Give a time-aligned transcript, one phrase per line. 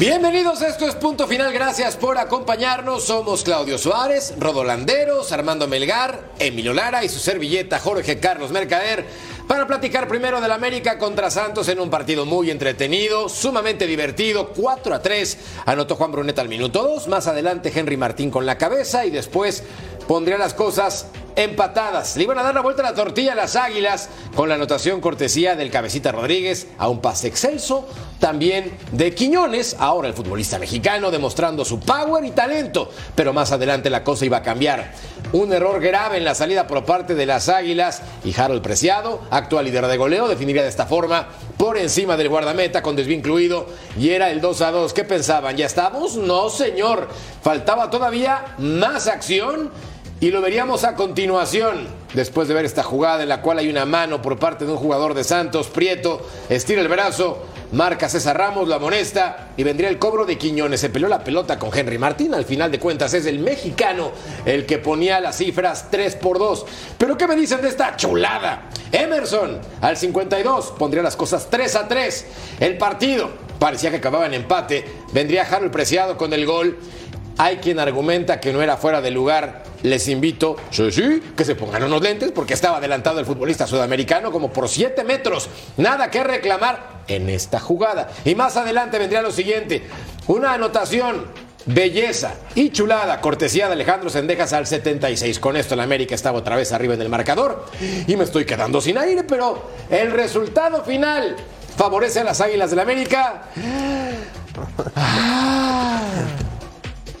[0.00, 3.04] Bienvenidos, esto es Punto Final, gracias por acompañarnos.
[3.04, 9.04] Somos Claudio Suárez, Rodolanderos, Armando Melgar, Emilio Lara y su servilleta Jorge Carlos Mercader
[9.50, 14.94] para platicar primero del América contra Santos en un partido muy entretenido, sumamente divertido, 4
[14.94, 19.04] a 3, anotó Juan Bruneta al minuto 2, más adelante Henry Martín con la cabeza
[19.04, 19.64] y después
[20.06, 22.16] pondría las cosas empatadas.
[22.16, 25.00] Le iban a dar la vuelta a la tortilla a las Águilas con la anotación
[25.00, 27.88] cortesía del Cabecita Rodríguez a un pase excelso,
[28.20, 33.90] también de Quiñones, ahora el futbolista mexicano demostrando su power y talento, pero más adelante
[33.90, 34.92] la cosa iba a cambiar.
[35.32, 39.64] Un error grave en la salida por parte de las Águilas y Harold Preciado, actual
[39.64, 44.10] líder de goleo, definiría de esta forma por encima del guardameta con desvío incluido y
[44.10, 44.92] era el 2 a 2.
[44.92, 45.56] ¿Qué pensaban?
[45.56, 46.16] ¿Ya estamos?
[46.16, 47.08] No, señor.
[47.42, 49.70] Faltaba todavía más acción
[50.20, 53.86] y lo veríamos a continuación, después de ver esta jugada en la cual hay una
[53.86, 57.38] mano por parte de un jugador de Santos, Prieto, estira el brazo,
[57.72, 60.80] marca César Ramos, lo amonesta y vendría el cobro de Quiñones.
[60.80, 64.12] Se peleó la pelota con Henry Martín, al final de cuentas es el mexicano
[64.44, 66.66] el que ponía las cifras 3 por 2.
[66.98, 68.68] Pero ¿qué me dicen de esta chulada?
[68.92, 72.26] Emerson al 52 pondría las cosas 3 a 3.
[72.60, 76.78] El partido parecía que acababa en empate, vendría Harold Preciado con el gol.
[77.40, 79.62] Hay quien argumenta que no era fuera de lugar.
[79.82, 84.30] Les invito, sí, sí, que se pongan unos lentes porque estaba adelantado el futbolista sudamericano
[84.30, 85.48] como por 7 metros.
[85.78, 88.10] Nada que reclamar en esta jugada.
[88.26, 89.84] Y más adelante vendría lo siguiente.
[90.26, 91.28] Una anotación
[91.64, 95.38] Belleza y chulada, cortesía de Alejandro Sendejas al 76.
[95.38, 97.64] Con esto el América estaba otra vez arriba en el marcador
[98.06, 101.36] y me estoy quedando sin aire, pero el resultado final
[101.76, 103.44] favorece a las Águilas del América.
[104.94, 106.49] Ah.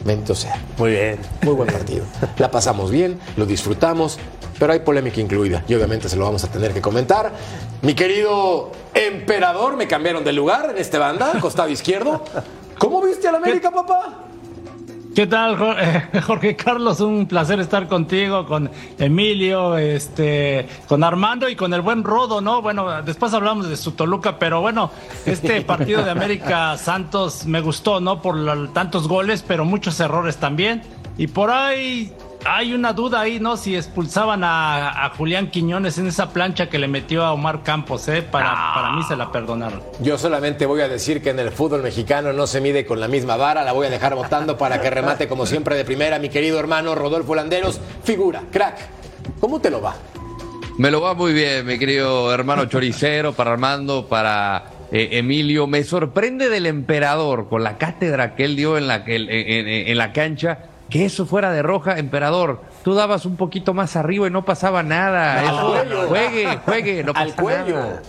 [0.04, 0.56] Bendito sea.
[0.78, 1.18] Muy bien.
[1.42, 2.04] Muy buen partido.
[2.38, 4.18] La pasamos bien, lo disfrutamos,
[4.58, 7.32] pero hay polémica incluida y obviamente se lo vamos a tener que comentar.
[7.82, 12.24] Mi querido emperador, me cambiaron de lugar en este banda, costado izquierdo.
[12.78, 14.29] ¿Cómo viste al América, papá?
[15.20, 16.98] ¿Qué tal, eh, Jorge Carlos?
[17.00, 22.62] Un placer estar contigo, con Emilio, este, con Armando y con el buen Rodo, ¿no?
[22.62, 24.90] Bueno, después hablamos de su Toluca, pero bueno,
[25.26, 28.22] este partido de América Santos me gustó, ¿no?
[28.22, 30.80] Por tantos goles, pero muchos errores también.
[31.18, 32.10] Y por ahí
[32.44, 33.56] hay una duda ahí, ¿no?
[33.56, 38.22] Si expulsaban a, Julián Quiñones en esa plancha que le metió a Omar Campos, ¿eh?
[38.22, 39.82] Para, para mí se la perdonaron.
[40.00, 43.08] Yo solamente voy a decir que en el fútbol mexicano no se mide con la
[43.08, 46.28] misma vara, la voy a dejar votando para que remate como siempre de primera mi
[46.28, 47.80] querido hermano Rodolfo Landeros.
[48.04, 48.78] Figura, crack,
[49.40, 49.94] ¿cómo te lo va?
[50.78, 55.66] Me lo va muy bien, mi querido hermano choricero, para Armando, para eh, Emilio.
[55.66, 60.12] Me sorprende del emperador con la cátedra que él dio en la, en, en la
[60.12, 62.62] cancha que eso fuera de roja, emperador.
[62.82, 65.42] Tú dabas un poquito más arriba y no pasaba nada.
[66.08, 67.26] juegue, juegue, no pasa
[67.66, 68.02] Nada.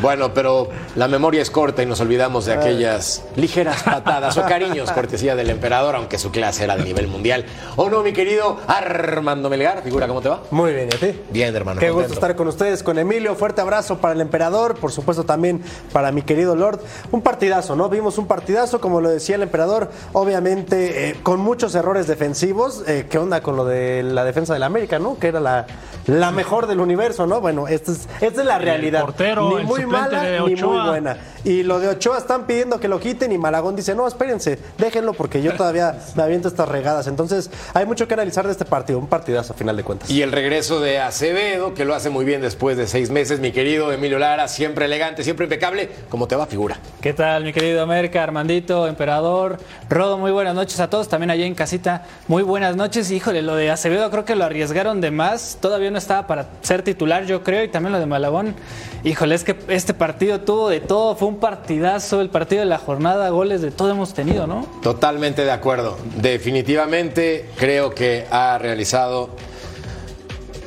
[0.00, 4.90] Bueno, pero la memoria es corta y nos olvidamos de aquellas ligeras patadas o cariños,
[4.92, 7.46] cortesía del emperador, aunque su clase era de nivel mundial.
[7.76, 9.82] ¿O no, mi querido Armando Melgar?
[9.82, 10.42] Figura, ¿cómo te va?
[10.50, 11.20] Muy bien, ¿y a ti?
[11.30, 11.80] Bien, hermano.
[11.80, 13.34] Qué gusto estar con ustedes, con Emilio.
[13.36, 15.62] Fuerte abrazo para el emperador, por supuesto también
[15.92, 16.80] para mi querido Lord.
[17.10, 17.88] Un partidazo, ¿no?
[17.88, 22.84] Vimos un partidazo, como lo decía el emperador, obviamente eh, con muchos errores defensivos.
[22.86, 25.18] Eh, ¿Qué onda con lo de la defensa del América, no?
[25.18, 25.66] Que era la,
[26.06, 27.40] la mejor del universo, ¿no?
[27.40, 29.00] Bueno, esta es, esta es la realidad.
[29.00, 31.16] El portero, ni muy mala ni muy buena.
[31.44, 35.12] Y lo de Ochoa están pidiendo que lo quiten y Malagón dice, no, espérense, déjenlo
[35.12, 37.06] porque yo todavía me aviento estas regadas.
[37.06, 40.10] Entonces hay mucho que analizar de este partido, un partidazo a final de cuentas.
[40.10, 43.52] Y el regreso de Acevedo, que lo hace muy bien después de seis meses, mi
[43.52, 45.88] querido Emilio Lara, siempre elegante, siempre impecable.
[46.08, 46.78] ¿Cómo te va, figura?
[47.00, 49.58] ¿Qué tal, mi querido América, Armandito, Emperador,
[49.88, 50.18] Rodo?
[50.18, 52.06] Muy buenas noches a todos, también allá en casita.
[52.26, 53.10] Muy buenas noches.
[53.10, 55.58] Híjole, lo de Acevedo creo que lo arriesgaron de más.
[55.60, 58.56] Todavía no estaba para ser titular, yo creo, y también lo de Malagón.
[59.04, 62.78] Híjole, es que este partido tuvo de todo, fue un partidazo, el partido de la
[62.78, 64.66] jornada, goles de todo hemos tenido, ¿no?
[64.82, 65.98] Totalmente de acuerdo.
[66.16, 69.30] Definitivamente creo que ha realizado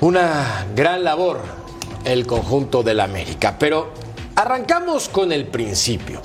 [0.02, 1.42] Una gran labor
[2.06, 3.90] el conjunto del América, pero
[4.36, 6.22] arrancamos con el principio.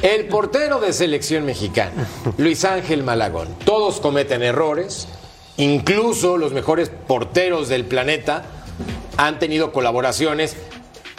[0.00, 2.06] El portero de selección mexicana,
[2.38, 3.48] Luis Ángel Malagón.
[3.64, 5.08] Todos cometen errores,
[5.56, 8.44] incluso los mejores porteros del planeta
[9.16, 10.56] han tenido colaboraciones,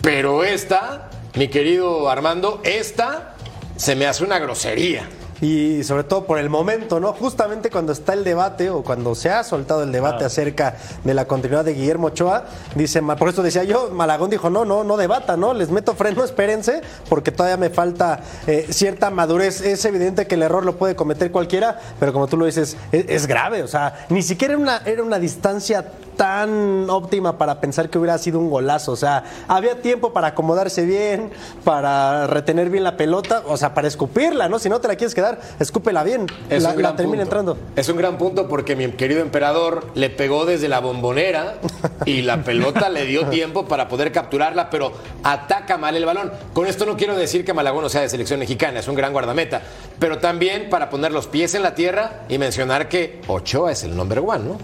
[0.05, 3.33] pero esta, mi querido Armando, esta
[3.75, 5.09] se me hace una grosería
[5.41, 7.13] y sobre todo por el momento, ¿no?
[7.13, 11.25] Justamente cuando está el debate o cuando se ha soltado el debate acerca de la
[11.25, 12.45] continuidad de Guillermo Ochoa,
[12.75, 15.53] dice, por eso decía yo, Malagón dijo, no, no, no debata, ¿no?
[15.53, 19.61] Les meto freno, espérense, porque todavía me falta eh, cierta madurez.
[19.61, 23.05] Es evidente que el error lo puede cometer cualquiera, pero como tú lo dices, es,
[23.07, 25.85] es grave, o sea, ni siquiera era una, era una distancia
[26.15, 28.91] tan óptima para pensar que hubiera sido un golazo.
[28.91, 31.31] O sea, había tiempo para acomodarse bien,
[31.63, 34.59] para retener bien la pelota, o sea, para escupirla, ¿no?
[34.59, 35.24] Si no te la quieres quedar,
[35.59, 36.27] escúpela bien.
[36.49, 37.37] Es la, un gran termina punto.
[37.37, 37.57] entrando.
[37.75, 41.55] Es un gran punto porque mi querido emperador le pegó desde la bombonera
[42.05, 44.93] y la pelota le dio tiempo para poder capturarla, pero
[45.23, 46.31] ataca mal el balón.
[46.53, 49.13] Con esto no quiero decir que Malagón no sea de selección mexicana, es un gran
[49.13, 49.61] guardameta,
[49.99, 53.95] pero también para poner los pies en la tierra y mencionar que Ochoa es el
[53.95, 54.57] number one, ¿no?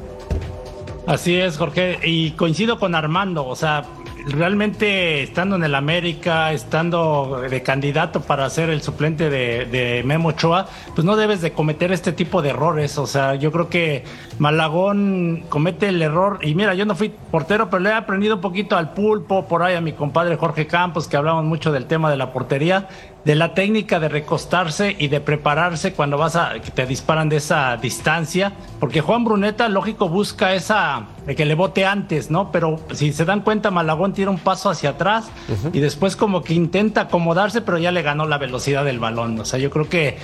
[1.08, 3.84] Así es, Jorge, y coincido con Armando, o sea,
[4.28, 10.30] realmente estando en el América, estando de candidato para ser el suplente de, de, Memo
[10.30, 12.98] Ochoa, pues no debes de cometer este tipo de errores.
[12.98, 14.04] O sea, yo creo que
[14.40, 16.40] Malagón comete el error.
[16.42, 19.64] Y mira, yo no fui portero, pero le he aprendido un poquito al pulpo, por
[19.64, 22.88] ahí a mi compadre Jorge Campos, que hablamos mucho del tema de la portería,
[23.26, 27.38] de la técnica de recostarse y de prepararse cuando vas a que te disparan de
[27.38, 32.52] esa distancia, porque Juan Bruneta, lógico, busca esa de que le bote antes, ¿no?
[32.52, 35.70] Pero si se dan cuenta, Malagón tira un paso hacia atrás uh -huh.
[35.74, 39.40] y después como que intenta acomodarse, pero ya le ganó la velocidad del balón.
[39.40, 40.18] O sea, yo creo que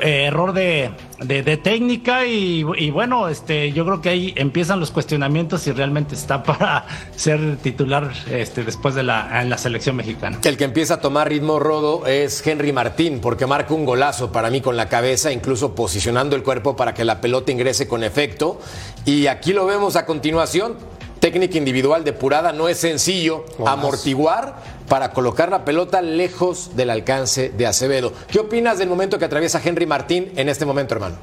[0.00, 4.78] eh, error de, de, de técnica y, y, bueno, este, yo creo que ahí empiezan
[4.78, 6.86] los cuestionamientos si realmente está para
[7.16, 10.38] ser titular este, después de la, en la selección mexicana.
[10.44, 14.50] El que empieza a tomar ritmo rodo es Henry Martín, porque marca un golazo para
[14.50, 18.60] mí con la cabeza, incluso posicionando el cuerpo para que la pelota ingrese con efecto.
[19.04, 20.76] Y aquí lo vemos a continuación
[21.20, 24.56] técnica individual depurada, no es sencillo amortiguar
[24.88, 28.12] para colocar la pelota lejos del alcance de Acevedo.
[28.30, 31.16] ¿Qué opinas del momento que atraviesa Henry Martín en este momento, hermano?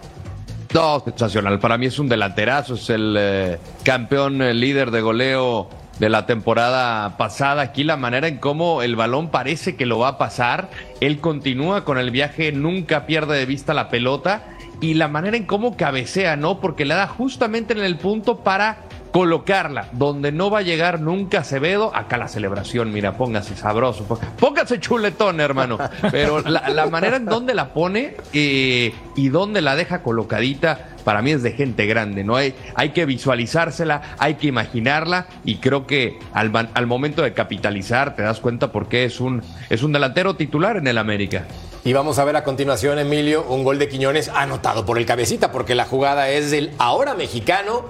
[0.74, 1.60] No, sensacional.
[1.60, 5.70] Para mí es un delanterazo, es el eh, campeón eh, líder de goleo
[6.02, 7.62] de la temporada pasada.
[7.62, 10.72] Aquí la manera en cómo el balón parece que lo va a pasar.
[11.00, 14.44] Él continúa con el viaje, nunca pierde de vista la pelota.
[14.82, 16.60] Y la manera en cómo cabecea, ¿no?
[16.60, 18.80] Porque le da justamente en el punto para
[19.12, 24.06] colocarla donde no va a llegar nunca Acevedo, acá la celebración, mira, póngase sabroso,
[24.40, 25.78] póngase chuletón, hermano.
[26.12, 31.32] Pero la, manera en donde la pone eh, y donde la deja colocadita, para mí
[31.32, 32.36] es de gente grande, ¿no?
[32.36, 38.16] Hay, hay que visualizársela, hay que imaginarla y creo que al, al momento de capitalizar
[38.16, 41.46] te das cuenta por qué es un, es un delantero titular en el América.
[41.84, 45.52] Y vamos a ver a continuación, Emilio, un gol de Quiñones anotado por el cabecita,
[45.52, 47.86] porque la jugada es del ahora mexicano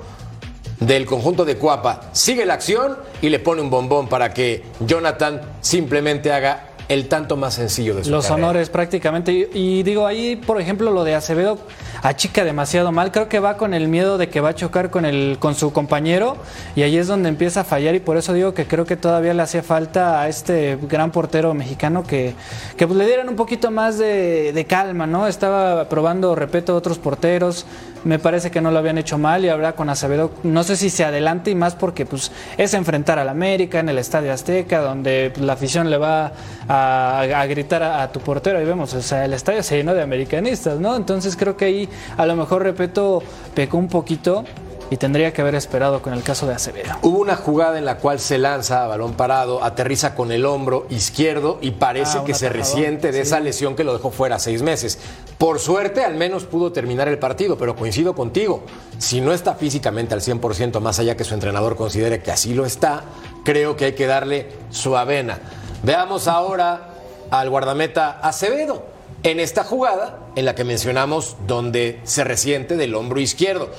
[0.81, 2.01] del conjunto de Cuapa.
[2.11, 7.37] Sigue la acción y le pone un bombón para que Jonathan simplemente haga el tanto
[7.37, 8.47] más sencillo de su Los carrera.
[8.47, 9.49] honores prácticamente.
[9.53, 11.57] Y, digo, ahí, por ejemplo, lo de Acevedo
[12.01, 13.13] achica demasiado mal.
[13.13, 15.71] Creo que va con el miedo de que va a chocar con, el, con su
[15.71, 16.35] compañero
[16.75, 19.33] y ahí es donde empieza a fallar y por eso digo que creo que todavía
[19.33, 22.33] le hacía falta a este gran portero mexicano que,
[22.75, 25.27] que pues, le dieran un poquito más de, de calma, ¿no?
[25.27, 27.65] Estaba probando, repito, otros porteros.
[28.03, 30.89] Me parece que no lo habían hecho mal y ahora con Acevedo no sé si
[30.89, 35.31] se adelante y más porque pues es enfrentar al América en el Estadio Azteca donde
[35.34, 36.31] pues, la afición le va
[36.67, 40.01] a, gritar a, a, tu portero y vemos, o sea, el estadio se llenó de
[40.01, 40.96] americanistas, ¿no?
[40.96, 43.22] Entonces creo que ahí a lo mejor, repito,
[43.53, 44.43] pecó un poquito
[44.91, 46.91] y tendría que haber esperado con el caso de Acevedo.
[47.01, 50.86] Hubo una jugada en la cual se lanza a balón parado, aterriza con el hombro
[50.89, 53.21] izquierdo y parece ah, que se resiente de sí.
[53.21, 55.00] esa lesión que lo dejó fuera seis meses.
[55.38, 58.63] Por suerte, al menos pudo terminar el partido, pero coincido contigo.
[58.98, 62.65] Si no está físicamente al 100%, más allá que su entrenador considere que así lo
[62.65, 63.05] está,
[63.45, 65.39] creo que hay que darle su avena.
[65.83, 66.89] Veamos ahora
[67.31, 68.83] al guardameta Acevedo
[69.24, 73.69] en esta jugada en la que mencionamos donde se resiente del hombro izquierdo.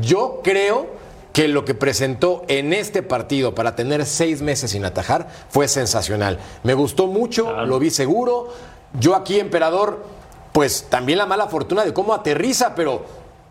[0.00, 0.86] Yo creo
[1.36, 6.38] que lo que presentó en este partido para tener seis meses sin atajar fue sensacional.
[6.62, 7.66] Me gustó mucho, claro.
[7.66, 8.48] lo vi seguro.
[8.98, 10.02] Yo aquí, emperador,
[10.52, 13.04] pues también la mala fortuna de cómo aterriza, pero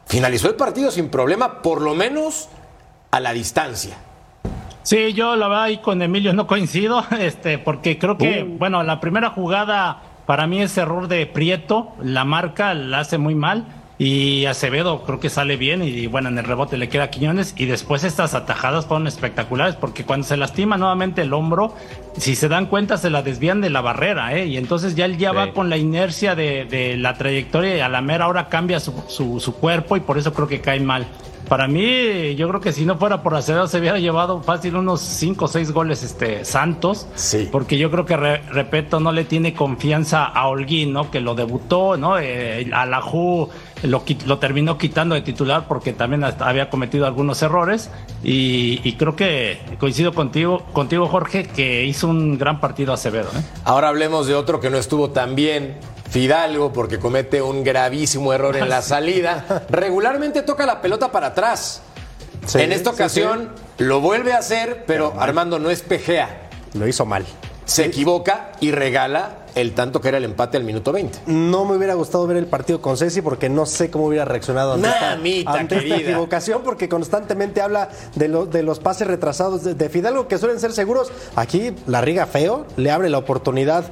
[0.08, 2.50] finalizó el partido sin problema, por lo menos
[3.12, 3.98] a la distancia.
[4.82, 8.58] Sí, yo la verdad ahí con Emilio no coincido, este, porque creo que, uh.
[8.58, 13.36] bueno, la primera jugada para mí es error de Prieto, la marca la hace muy
[13.36, 17.54] mal y Acevedo creo que sale bien y bueno, en el rebote le queda Quiñones
[17.58, 21.74] y después estas atajadas fueron espectaculares porque cuando se lastima nuevamente el hombro,
[22.18, 24.48] si se dan cuenta se la desvían de la barrera ¿eh?
[24.48, 28.02] y entonces ya él ya va con la inercia de, la trayectoria y a la
[28.02, 31.08] mera hora cambia su, su cuerpo y por eso creo que cae mal.
[31.48, 35.02] Para mí, yo creo que si no fuera por Acevedo se hubiera llevado fácil unos
[35.02, 37.08] 5 o 6 goles este Santos.
[37.14, 37.48] Sí.
[37.52, 41.12] Porque yo creo que, repito, no le tiene confianza a Holguín, ¿no?
[41.12, 42.18] Que lo debutó, ¿no?
[42.18, 43.50] Eh, a la Ju
[43.84, 47.90] lo, lo, terminó quitando de titular porque también había cometido algunos errores.
[48.24, 53.30] Y, creo que coincido contigo, contigo, Jorge, que hizo un gran partido Acevedo.
[53.36, 53.42] ¿eh?
[53.64, 55.78] Ahora hablemos de otro que no estuvo tan bien
[56.10, 59.66] Fidalgo porque comete un gravísimo error en la salida.
[59.70, 61.82] Regularmente toca la pelota para atrás.
[62.54, 66.50] en esta ocasión lo vuelve a hacer, pero Armando no es pejea.
[66.74, 67.26] Lo hizo mal.
[67.66, 71.20] Se equivoca y regala el tanto que era el empate al minuto 20.
[71.28, 74.74] No me hubiera gustado ver el partido con Ceci porque no sé cómo hubiera reaccionado
[74.74, 80.60] ante, esta, equivocación porque constantemente habla de, de los pases retrasados de, Fidalgo que suelen
[80.60, 81.12] ser seguros.
[81.36, 83.86] Aquí la riga feo, le abre la oportunidad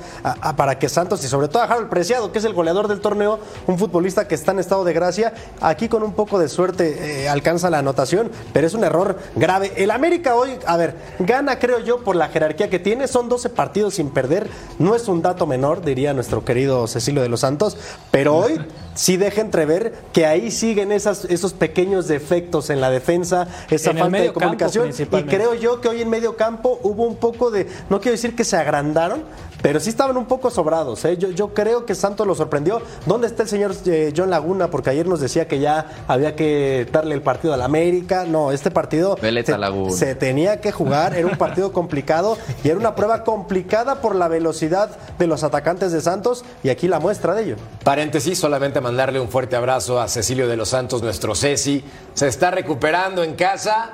[0.57, 3.39] para que Santos y sobre todo a Harold Preciado, que es el goleador del torneo,
[3.67, 7.29] un futbolista que está en estado de gracia, aquí con un poco de suerte eh,
[7.29, 9.71] alcanza la anotación, pero es un error grave.
[9.77, 13.49] El América hoy, a ver, gana creo yo por la jerarquía que tiene, son 12
[13.49, 17.77] partidos sin perder, no es un dato menor, diría nuestro querido Cecilio de los Santos,
[18.09, 18.59] pero hoy
[18.95, 24.17] sí deja entrever que ahí siguen esas, esos pequeños defectos en la defensa, esa falta
[24.17, 24.89] de comunicación.
[24.89, 28.35] Y creo yo que hoy en medio campo hubo un poco de, no quiero decir
[28.35, 29.23] que se agrandaron,
[29.63, 31.05] pero sí estaban un poco sobrados.
[31.05, 31.17] ¿eh?
[31.17, 32.81] Yo, yo creo que Santos lo sorprendió.
[33.05, 34.69] ¿Dónde está el señor eh, John Laguna?
[34.69, 38.25] Porque ayer nos decía que ya había que darle el partido al América.
[38.25, 41.15] No, este partido se, se, tenía que jugar.
[41.15, 45.93] Era un partido complicado y era una prueba complicada por la velocidad de los atacantes
[45.93, 46.43] de Santos.
[46.61, 47.55] Y aquí la muestra de ello.
[47.85, 51.83] Paréntesis, solamente mandarle un fuerte abrazo a Cecilio de los Santos, nuestro Ceci.
[52.13, 53.93] Se está recuperando en casa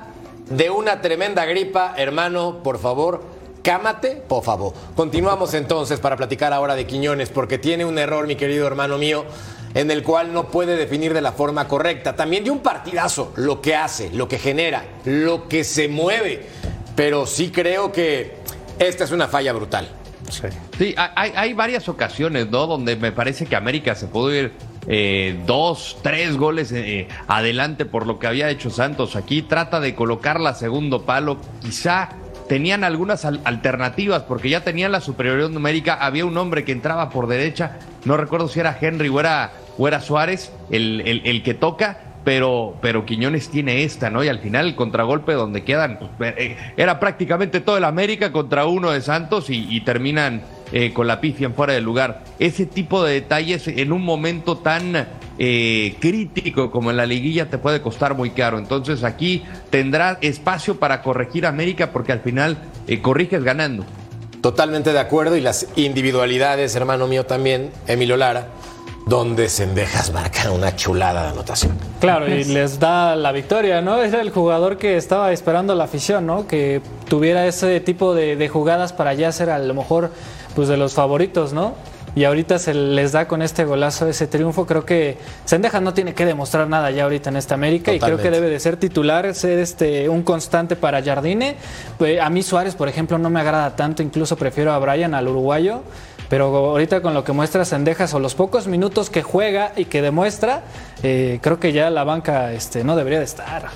[0.49, 1.93] de una tremenda gripa.
[1.95, 4.73] Hermano, por favor cámate, por favor.
[4.95, 9.25] Continuamos entonces para platicar ahora de Quiñones, porque tiene un error, mi querido hermano mío,
[9.73, 12.15] en el cual no puede definir de la forma correcta.
[12.15, 16.47] También de un partidazo, lo que hace, lo que genera, lo que se mueve.
[16.95, 18.37] Pero sí creo que
[18.79, 19.89] esta es una falla brutal.
[20.77, 22.67] Sí, hay, varias ocasiones, ¿no?
[22.67, 24.51] Donde me parece que América se pudo ir
[24.91, 29.15] eh, dos, tres goles eh, adelante por lo que había hecho Santos.
[29.15, 32.09] Aquí trata de colocar la segundo palo, quizá
[32.47, 35.93] tenían algunas alternativas porque ya tenían la superioridad numérica.
[35.93, 39.51] Había un hombre que entraba por derecha, no recuerdo si era Henry o era,
[40.01, 41.99] Suárez el, el, que toca.
[42.25, 44.23] Pero, pero Quiñones tiene esta, ¿no?
[44.23, 48.65] Y al final el contragolpe donde quedan, pues, eh, era prácticamente todo el América contra
[48.65, 52.23] uno de Santos y terminan eh, con la pifia en fuera del lugar.
[52.39, 55.07] Ese tipo de detalles en un momento tan
[55.41, 58.59] eh, crítico como en la liguilla te puede costar muy caro.
[58.59, 62.57] Entonces aquí tendrá espacio para corregir a América porque al final
[62.87, 63.85] eh, corriges ganando.
[64.41, 68.49] Totalmente de acuerdo y las individualidades, hermano mío también, Emilio Lara,
[69.05, 71.77] donde Sendejas marca una chulada de anotación.
[71.99, 74.01] Claro, y les da la victoria, ¿no?
[74.01, 76.47] Era el jugador que estaba esperando la afición, ¿no?
[76.47, 80.11] Que tuviera ese tipo de, de jugadas para ya ser a lo mejor
[80.55, 81.73] pues de los favoritos, ¿no?
[82.15, 84.65] Y ahorita se les da con este golazo ese triunfo.
[84.65, 88.17] Creo que Sendejas no tiene que demostrar nada ya ahorita en esta América y creo
[88.17, 91.55] que debe de ser titular, ser este un constante para Jardine.
[91.97, 95.27] Pues, a mí Suárez, por ejemplo, no me agrada tanto, incluso prefiero a Brian, al
[95.27, 95.83] uruguayo.
[96.29, 100.01] Pero ahorita con lo que muestra Sendejas o los pocos minutos que juega y que
[100.01, 100.61] demuestra,
[101.01, 103.69] eh, creo que ya la banca este, no debería de estar.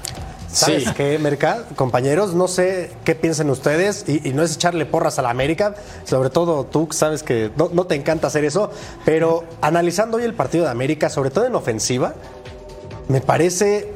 [0.54, 1.66] ¿Sabes qué, Merca?
[1.76, 6.30] Compañeros, no sé qué piensen ustedes, y, no es echarle porras a la América, sobre
[6.30, 8.72] todo tú, sabes que no, no te encanta hacer eso,
[9.04, 12.14] pero analizando hoy el partido de América, sobre todo en ofensiva,
[13.08, 13.92] me parece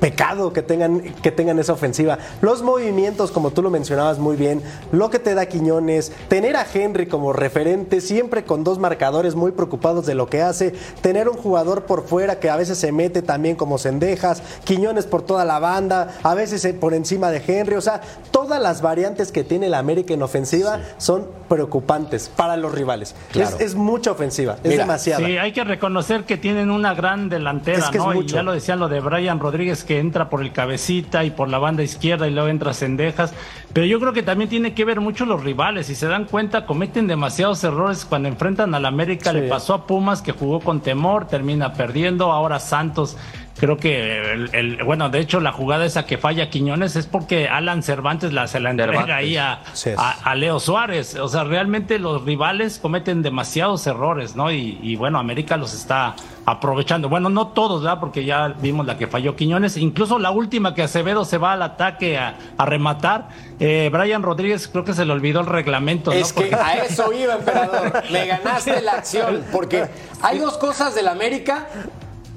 [0.00, 2.18] pecado que tengan, que tengan esa ofensiva.
[2.40, 4.62] Los movimientos, como tú lo mencionabas muy bien,
[4.92, 9.52] lo que te da Quiñones, tener a Henry como referente, siempre con dos marcadores muy
[9.52, 13.22] preocupados de lo que hace, tener un jugador por fuera que a veces se mete
[13.22, 17.80] también como cendejas, Quiñones por toda la banda, a veces por encima de Henry, o
[17.80, 18.00] sea,
[18.30, 23.14] todas las variantes que tiene la América en ofensiva son preocupantes para los rivales.
[23.34, 25.24] Es, mucha ofensiva, es demasiado.
[25.24, 28.14] Sí, hay que reconocer que tienen una gran delantera, ¿no?
[28.14, 31.48] Y ya lo decían lo de Brian Rodríguez que entra por el cabecita y por
[31.48, 33.32] la banda izquierda y luego entra Cendejas.
[33.72, 35.86] Pero yo creo que también tiene que ver mucho los rivales.
[35.86, 39.32] Si se dan cuenta, cometen demasiados errores cuando enfrentan al América.
[39.32, 42.32] Le pasó a Pumas que jugó con temor, termina perdiendo.
[42.32, 43.16] Ahora Santos
[43.58, 47.48] Creo que, el, el- bueno, de hecho, la jugada esa que falla Quiñones es porque
[47.48, 49.16] Alan Cervantes la, se la entrega Cervantes.
[49.16, 51.14] ahí a, Leo Suárez.
[51.14, 54.52] O sea, realmente los rivales cometen demasiados errores, ¿no?
[54.52, 57.08] Y, y bueno, América los está aprovechando.
[57.08, 57.98] Bueno, no todos, ¿verdad?
[57.98, 59.78] Porque ya vimos la que falló Quiñones.
[59.78, 63.28] Incluso la última que Acevedo se va al ataque a, a rematar.
[63.58, 66.16] Eh, Brian Rodríguez creo que se le olvidó el reglamento, ¿no?
[66.18, 68.02] Es que Porque- a eso iba, emperador.
[68.12, 69.42] Me ganaste la acción.
[69.50, 69.86] Porque
[70.22, 71.66] hay dos cosas del América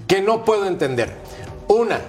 [0.10, 1.16] que no puedo entender.
[1.70, 2.02] Una,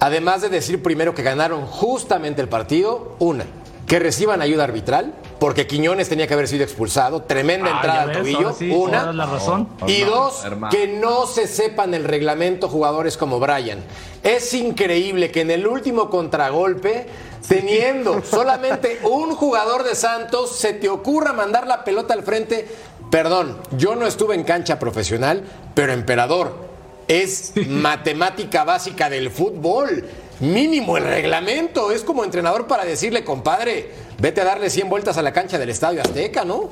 [0.00, 3.44] además de decir primero que ganaron justamente el partido, una,
[3.86, 7.22] que reciban ayuda arbitral, porque Quiñones tenía que haber sido expulsado.
[7.22, 8.52] Tremenda Ah, entrada al tobillo.
[8.54, 9.12] sí, una.
[9.12, 9.68] la razón.
[9.86, 10.70] Y No, dos, hermano.
[10.70, 13.80] que no se sepan el reglamento jugadores como Brian.
[14.22, 17.06] Es increíble que en el último contragolpe,
[17.46, 22.66] teniendo solamente un jugador de Santos, se te ocurra mandar la pelota al frente.
[23.10, 25.42] Perdón, yo no estuve en cancha profesional,
[25.74, 26.63] pero emperador,
[27.08, 30.04] es matemática básica del fútbol.
[30.40, 31.90] Mínimo el reglamento.
[31.90, 35.70] Es como entrenador para decirle, compadre, vete a darle 100 vueltas a la cancha del
[35.70, 36.70] Estadio Azteca, ¿no?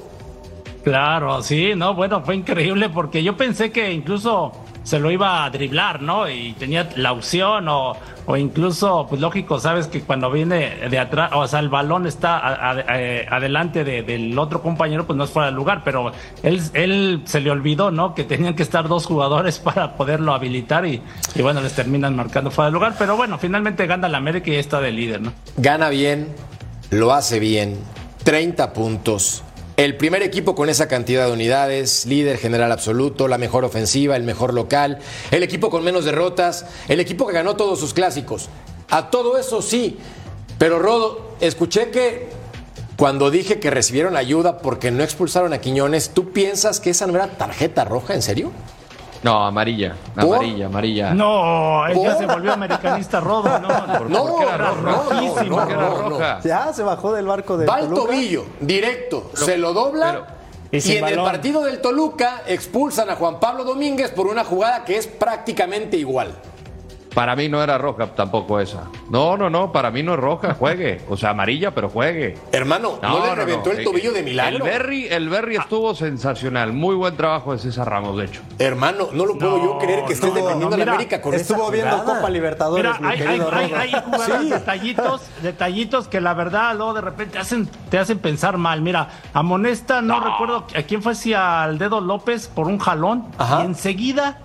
[0.84, 5.50] Claro, sí, no, bueno, fue increíble porque yo pensé que incluso se lo iba a
[5.50, 6.28] driblar, ¿no?
[6.28, 7.96] Y tenía la opción o,
[8.26, 12.38] o incluso, pues lógico, sabes que cuando viene de atrás, o sea, el balón está
[12.70, 16.12] a- eh, adelante de- del otro compañero, pues no es fuera de lugar, pero
[16.42, 18.14] él, él se le olvidó, ¿no?
[18.14, 21.00] Que tenían que estar dos jugadores para poderlo habilitar y,
[21.34, 24.56] y bueno, les terminan marcando fuera de lugar, pero bueno, finalmente gana la América y
[24.56, 25.32] está de líder, ¿no?
[25.56, 26.28] Gana bien,
[26.90, 27.78] lo hace bien,
[28.24, 29.42] 30 puntos.
[29.82, 34.22] El primer equipo con esa cantidad de unidades, líder general absoluto, la mejor ofensiva, el
[34.22, 35.00] mejor local,
[35.32, 38.48] el equipo con menos derrotas, el equipo que ganó todos sus clásicos.
[38.90, 39.98] A todo eso sí,
[40.56, 42.28] pero Rodo, escuché que
[42.96, 47.16] cuando dije que recibieron ayuda porque no expulsaron a Quiñones, ¿tú piensas que esa no
[47.16, 48.52] era tarjeta roja, en serio?
[49.22, 49.94] No, amarilla.
[50.14, 50.36] ¿Por?
[50.36, 51.14] Amarilla, amarilla.
[51.14, 52.18] No, él ya ¿Por?
[52.18, 53.68] se volvió americanista rodo, ¿no?
[53.68, 54.82] ¿Por, No, por qué era no, roja?
[54.82, 56.40] no, rojísimo, ¿Por qué era no, roja?
[56.42, 60.92] Ya se bajó del barco de Va al tobillo, directo, se lo dobla pero- Y
[60.92, 64.96] y, en el partido del Toluca expulsan a Juan Pablo Domínguez por una jugada que
[64.96, 66.34] es prácticamente igual.
[67.14, 68.84] Para mí no era roja tampoco esa.
[69.10, 71.00] No, no, no, para mí no es roja, juegue.
[71.08, 72.36] O sea, amarilla, pero juegue.
[72.52, 74.56] Hermano, ¿no, le reventó el Eh, tobillo de milagro?
[74.64, 76.72] El Berry, el Berry estuvo sensacional.
[76.72, 78.40] Muy buen trabajo de César Ramos, de hecho.
[78.58, 81.20] Hermano, no lo puedo No, yo creer que estés no, defendiendo no, a la América
[81.20, 82.04] con Estuvo esa viendo.
[82.04, 86.74] Copa Libertadores, Mira, mi hay, hay, querido hay, hay jugadas, detallitos, detallitos que la verdad
[86.76, 88.80] luego de repente hacen, te hacen pensar mal.
[88.82, 93.62] Mira, amonesta, no, recuerdo a quién fue, si al dedo López por un jalón Ajá.
[93.62, 94.38] y enseguida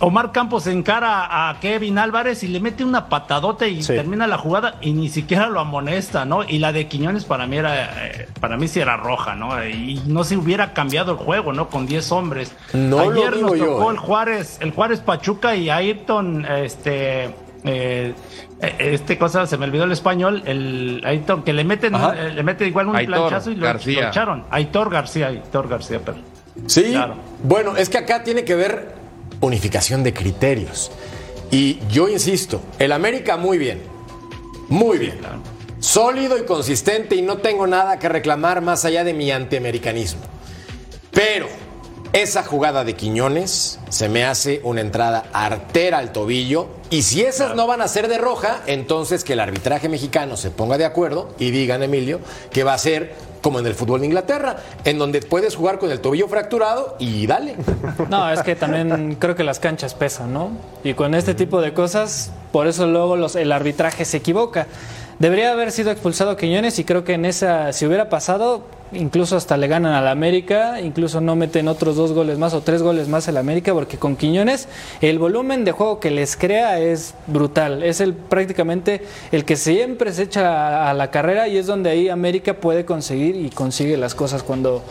[0.00, 3.94] Omar Campos encara a Kevin Álvarez y le mete una patadota y Sí.
[3.94, 6.42] termina la jugada y ni siquiera lo amonesta, ¿no?
[6.44, 9.64] Y la de Quiñones para mí era, eh, para mí sí era roja, ¿no?
[9.66, 11.68] Y no se hubiera cambiado el juego, ¿no?
[11.68, 12.52] Con 10 hombres.
[12.72, 13.92] No lo Ayer digo nos yo, tocó ¿eh?
[13.94, 18.14] el Juárez, el Juárez Pachuca y Ayrton, este, eh,
[18.60, 22.66] este cosa, se me olvidó el español, el Ayrton, que le meten, eh, le mete
[22.66, 24.02] igual un Aitor planchazo y lo, García.
[24.02, 24.44] lo echaron.
[24.50, 26.18] Aitor García, Aitor García, pero.
[26.66, 27.14] Sí, Claro.
[27.42, 29.03] bueno, es que acá tiene que ver
[29.40, 30.90] unificación de criterios.
[31.50, 33.82] Y yo insisto, el América muy bien,
[34.68, 35.18] muy bien.
[35.80, 40.22] Sólido y consistente y no tengo nada que reclamar más allá de mi antiamericanismo.
[41.10, 41.46] Pero
[42.14, 46.68] esa jugada de Quiñones se me hace una entrada artera al tobillo.
[46.88, 50.50] Y si esas no van a ser de roja, entonces que el arbitraje mexicano se
[50.50, 52.20] ponga de acuerdo y digan, Emilio,
[52.52, 55.90] que va a ser como en el fútbol de Inglaterra, en donde puedes jugar con
[55.90, 57.56] el tobillo fracturado y dale.
[58.08, 60.52] No, es que también creo que las canchas pesan, ¿no?
[60.82, 64.66] Y con este tipo de cosas, por eso luego los, el arbitraje se equivoca.
[65.18, 68.62] Debería haber sido expulsado Quiñones y creo que en esa, si hubiera pasado,
[68.96, 72.82] incluso hasta le ganan al América, incluso no meten otros dos goles más o tres
[72.82, 74.68] goles más al América, porque con Quiñones
[75.00, 77.82] el volumen de juego que les crea es brutal.
[77.82, 79.02] Es el prácticamente
[79.32, 82.84] el que siempre se echa a, a la carrera y es donde ahí América puede
[82.84, 84.82] conseguir y consigue las cosas cuando,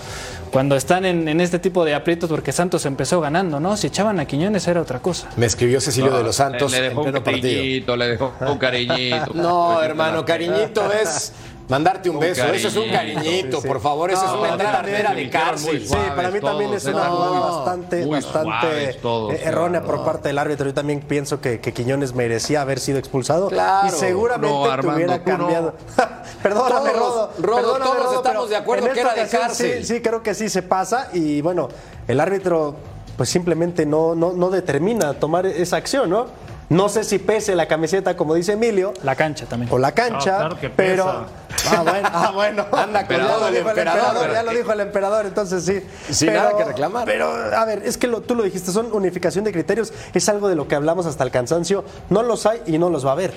[0.52, 3.76] cuando están en, en este tipo de aprietos, porque Santos empezó ganando, ¿no?
[3.78, 5.30] Si echaban a Quiñones era otra cosa.
[5.36, 7.42] Me escribió Cecilio de los Santos le, le en dejó un partido.
[7.42, 9.34] cariñito, le dejó un cariñito.
[9.34, 11.34] No, hermano, cariñito es
[11.70, 12.46] mandarte un Un beso.
[12.46, 13.20] Eso es un cariñito.
[13.24, 13.68] cariñito, Sí, sí.
[13.68, 14.12] por favor.
[14.12, 15.88] Eso No, es a una mí entrada también artera se de cárcel.
[15.88, 20.38] Sí, para mí también es una jugada bastante, bastante todos, eh, errónea por parte del
[20.38, 20.66] árbitro.
[20.68, 23.50] Yo también pienso que, que Quiñones merecía haber sido expulsado.
[23.50, 23.88] Claro.
[23.88, 25.24] Y seguramente No, Armando, no.
[25.24, 25.74] cambiado.
[26.44, 27.30] perdóname, Todos, Rodo.
[27.40, 29.86] Rodo, perdóname, todos Rodo, estamos de acuerdo en que era de cárcel.
[29.86, 31.10] Sí, sí, creo que sí se pasa.
[31.14, 31.70] Y bueno,
[32.08, 32.76] el árbitro
[33.18, 36.26] pues simplemente no, no, no determina tomar esa acción, ¿no?
[36.70, 39.72] No sé si pese la camiseta, como dice Emilio, La cancha también.
[39.72, 41.06] o la cancha, No, claro que pero.
[41.06, 41.26] pesa.
[41.70, 42.66] Ah, bueno, ah, bueno.
[42.74, 45.82] Anda con Ya lo el dijo emperador, pero- Ya lo dijo el emperador, entonces sí.
[46.14, 47.06] Sin nada que reclamar.
[47.06, 49.94] Pero, a ver, es que lo- tú lo dijiste, son unificación de criterios.
[50.14, 51.86] Es algo de lo que hablamos hasta el cansancio.
[52.10, 53.34] No los hay y no los va a haber.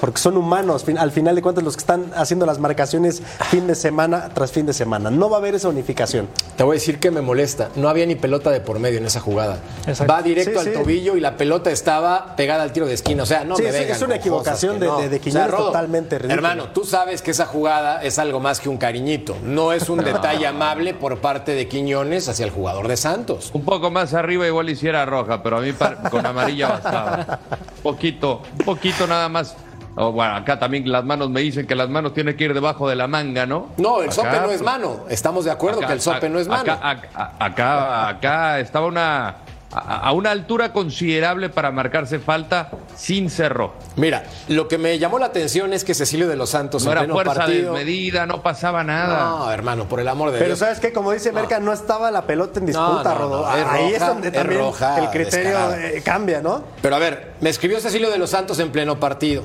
[0.00, 3.74] Porque son humanos, al final de cuentas, los que están haciendo las marcaciones fin de
[3.74, 5.10] semana tras fin de semana.
[5.10, 6.28] No va a haber esa unificación.
[6.56, 7.68] Te voy a decir que me molesta.
[7.76, 9.58] No había ni pelota de por medio en esa jugada.
[9.86, 10.12] Exacto.
[10.12, 10.80] Va directo Sí, al sí.
[10.80, 13.22] tobillo y la pelota estaba pegada al tiro de esquina.
[13.22, 16.18] O sea, no Sí, me es- vengan es una equivocación de- de- de Rodo, totalmente
[16.18, 16.34] ridícula.
[16.34, 19.36] Hermano, tú sabes que esa jugada es algo más que un cariñito.
[19.44, 23.50] No es un detalle amable por parte de Quiñones hacia el jugador de Santos.
[23.52, 25.72] Un poco más arriba igual hiciera roja, pero a mí
[26.10, 27.38] con amarilla bastaba.
[27.82, 29.54] Poquito, un poquito nada más.
[29.96, 32.88] Oh, bueno, acá también las manos me dicen que las manos tienen que ir debajo
[32.88, 33.70] de la manga, ¿no?
[33.76, 35.00] No, el Acá, sope no es pues, mano.
[35.10, 36.72] Estamos de acuerdo acá- que el sope no es mano.
[36.72, 39.36] Acá, acá, acá, acá estaba una,
[39.72, 43.74] a, a una altura considerable para marcarse falta sin cerro.
[43.96, 46.92] Mira, lo que me llamó la atención es que Cecilio de los Santos No en
[46.92, 47.72] era pleno fuerza partido.
[47.74, 49.24] desmedida, no pasaba nada.
[49.28, 50.60] No, hermano, por el amor de Pero Dios.
[50.60, 50.92] ¿sabes qué?
[50.92, 53.42] Como dice Merca, no estaba la pelota en disputa, No, no, Rodó.
[53.50, 56.62] no, es Ahí es donde es también roja, el criterio eh, cambia, ¿no?
[56.80, 59.42] Pero a ver, me escribió Cecilio de los Santos en pleno partido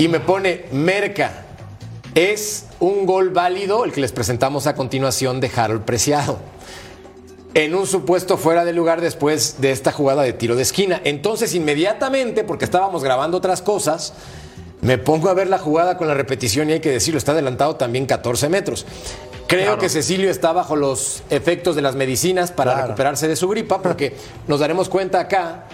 [0.00, 1.44] y me pone Merca.
[2.14, 6.38] Es un gol válido el que les presentamos a continuación de Harold Preciado.
[7.52, 11.02] En un supuesto fuera de lugar después de esta jugada de tiro de esquina.
[11.04, 14.14] Entonces, inmediatamente, porque estábamos grabando otras cosas,
[14.80, 17.76] me pongo a ver la jugada con la repetición y hay que decirlo, está adelantado
[17.76, 18.86] también 14 metros.
[19.48, 22.86] Creo que Cecilio está bajo los efectos de las medicinas para Claro.
[22.86, 24.16] recuperarse de su gripa, porque
[24.48, 25.66] nos daremos cuenta acá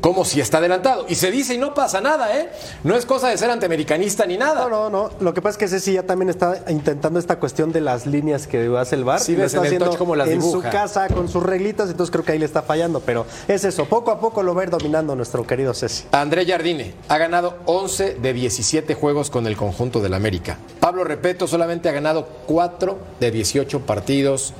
[0.00, 1.06] como si está adelantado.
[1.08, 2.50] Y se dice y no pasa nada, ¿eh?
[2.84, 4.62] No es cosa de ser antiamericanista ni nada.
[4.62, 5.10] No, no, no.
[5.20, 8.46] Lo que pasa es que Ceci ya también está intentando esta cuestión de las líneas
[8.46, 9.20] que hace el bar.
[9.20, 12.24] Sí, ves está en haciendo cómo las en su casa con sus reglitas, entonces creo
[12.24, 13.00] que ahí le está fallando.
[13.00, 16.04] Pero es eso, poco a poco lo va a ir dominando nuestro querido Ceci.
[16.12, 20.58] André Jardine ha ganado 11 de 17 juegos con el conjunto del América.
[20.80, 24.54] Pablo Repeto solamente ha ganado 4 de 18 partidos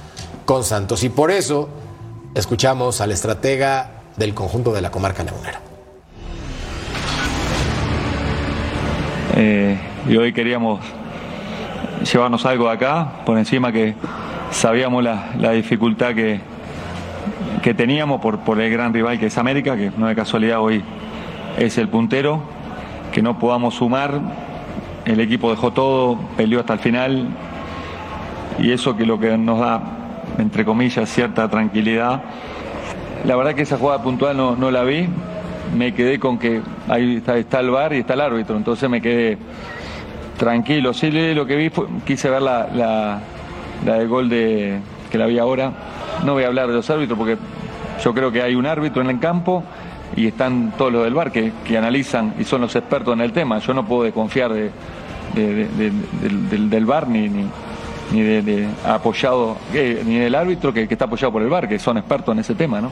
[0.45, 1.03] con Santos.
[1.03, 1.69] Y por eso
[2.35, 5.61] escuchamos al estratega del conjunto de la comarca lagunera.
[9.37, 10.81] Eh, y hoy queríamos
[12.11, 13.95] llevarnos algo de acá, por encima que
[14.51, 16.41] sabíamos la, la dificultad que,
[17.63, 20.83] que teníamos por, por el gran rival que es América, que no de casualidad hoy
[21.59, 22.43] es el puntero,
[23.13, 24.21] que no podamos sumar,
[25.05, 27.29] el equipo dejó todo, peleó hasta el final,
[28.59, 29.81] y eso que lo que nos da,
[30.39, 32.23] entre comillas, cierta tranquilidad.
[33.27, 35.07] La verdad que esa jugada puntual no, no la vi,
[35.77, 39.01] me quedé con que ahí está, está el bar y está el árbitro, entonces me
[39.03, 39.37] quedé
[40.39, 40.93] tranquilo.
[40.95, 43.21] Sí, lo que vi fue, quise ver la, la,
[43.85, 44.79] la del gol de,
[45.11, 45.73] que la vi ahora.
[46.25, 47.37] No voy a hablar de los árbitros porque
[48.03, 49.63] yo creo que hay un árbitro en el campo
[50.17, 53.33] y están todos los del bar que, que analizan y son los expertos en el
[53.33, 53.59] tema.
[53.59, 54.71] Yo no puedo desconfiar de,
[55.35, 55.91] de- de- de-
[56.23, 57.45] del, del, del bar ni, ni,
[58.13, 62.33] ni de, apoyado ni del árbitro que, está apoyado por el bar, que son expertos
[62.33, 62.91] en ese tema, ¿no?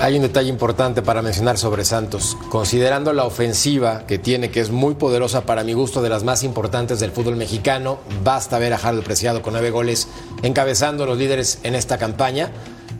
[0.00, 2.36] Hay un detalle importante para mencionar sobre Santos.
[2.48, 6.42] Considerando la ofensiva que tiene, que es muy poderosa para mi gusto, de las más
[6.42, 10.08] importantes del fútbol mexicano, basta ver a Harold Preciado con nueve goles
[10.42, 12.50] encabezando a los líderes en esta campaña.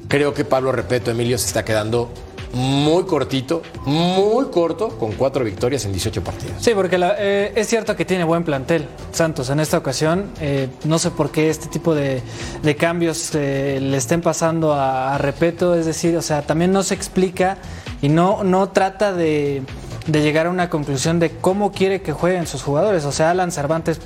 [0.07, 2.09] Creo que Pablo Repeto Emilio se está quedando
[2.53, 6.55] muy cortito, muy corto, con cuatro victorias en 18 partidos.
[6.61, 10.31] Sí, porque eh, es cierto que tiene buen plantel Santos en esta ocasión.
[10.41, 12.23] eh, no sé por qué este tipo de,
[12.79, 15.75] cambios eh, le estén pasando a, Repeto.
[15.75, 17.59] Es decir, o sea, también no se explica
[18.01, 19.62] y no, no trata de
[20.07, 23.05] llegar a una conclusión de cómo quiere que jueguen sus jugadores.
[23.05, 24.01] O sea, Alan Cervantes,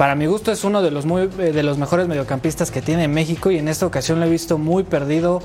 [0.00, 3.06] para mi gusto, es uno de los, muy, eh, de los mejores mediocampistas que tiene
[3.06, 5.42] México y en esta ocasión lo he visto muy perdido.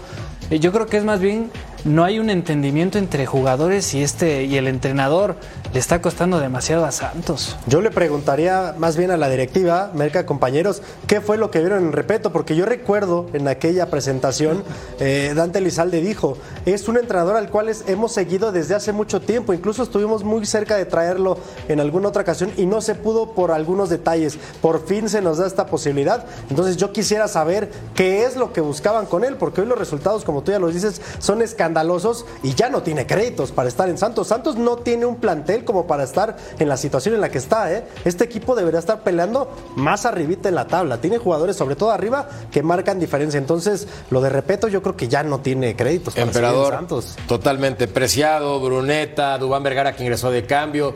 [0.50, 1.52] Eh, Yo creo que es más bien
[1.86, 5.36] no hay un entendimiento entre jugadores y este y el entrenador.
[5.72, 7.58] Le está costando demasiado a Santos.
[7.68, 11.86] Yo le preguntaría más bien a la directiva, Merca, compañeros, ¿qué fue lo que vieron
[11.86, 12.32] en Repeto?
[12.32, 14.64] Porque yo recuerdo en aquella presentación,
[15.00, 19.54] eh, Dante Lizalde dijo, es un entrenador al cual hemos seguido desde hace mucho tiempo,
[19.54, 21.38] incluso estuvimos muy cerca de traerlo
[21.68, 24.40] en alguna otra ocasión y no se pudo por algunos detalles.
[24.62, 26.26] Por fin se nos da esta posibilidad.
[26.50, 30.24] Entonces yo quisiera saber qué es lo que buscaban con él, porque hoy los resultados,
[30.24, 33.98] como tú ya los dices, son escandalosos y ya no tiene créditos para estar en
[33.98, 34.28] Santos.
[34.28, 37.72] Santos no tiene un plantel como para estar en la situación en la que está.
[37.72, 37.86] ¿eh?
[38.06, 41.00] Este equipo debería estar peleando más arribita en la tabla.
[41.00, 43.38] Tiene jugadores, sobre todo arriba, que marcan diferencia.
[43.38, 46.74] Entonces, lo de Repeto yo creo que ya no tiene créditos para seguir en Emperador,
[46.74, 47.16] Santos.
[47.28, 50.96] totalmente preciado, Bruneta, Dubán Vergara que ingresó de cambio.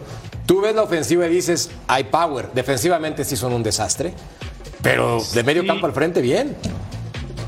[0.49, 2.49] Tú ves la ofensiva y dices, hay power.
[2.55, 4.15] Defensivamente sí son un desastre,
[4.81, 5.67] pero de medio Sí.
[5.67, 6.57] campo al frente bien.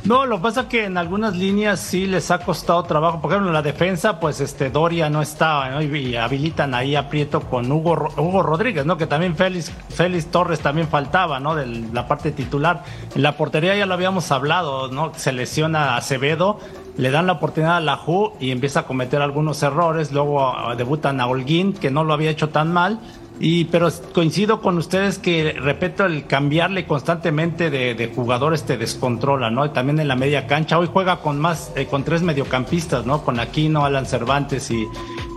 [0.04, 3.20] No, lo que pasa es que en algunas líneas sí les ha costado trabajo.
[3.20, 5.82] Por ejemplo, en la defensa, pues este Doria no estaba, ¿no?
[5.82, 8.98] Y, habilitan ahí a Prieto con Hugo, Hugo Rodríguez, ¿no?
[8.98, 11.56] Que también Félix, Félix Torres también faltaba, ¿no?
[11.56, 12.84] De la parte titular.
[13.16, 15.12] En la portería ya lo habíamos hablado, ¿no?
[15.16, 16.60] Se lesiona a Acevedo,
[16.98, 20.12] le dan la oportunidad a la Ju y empieza a cometer algunos errores.
[20.12, 23.00] Luego ah, debutan a Holguín, que no lo había hecho tan mal
[23.44, 29.72] y, pero coincido con ustedes que, repito, el cambiarle constantemente de, jugadores te descontrola, ¿no?
[29.72, 30.78] También en la media cancha.
[30.78, 33.24] Hoy juega con más, eh, con tres mediocampistas, ¿no?
[33.24, 34.86] Con Aquino, Alan Cervantes y,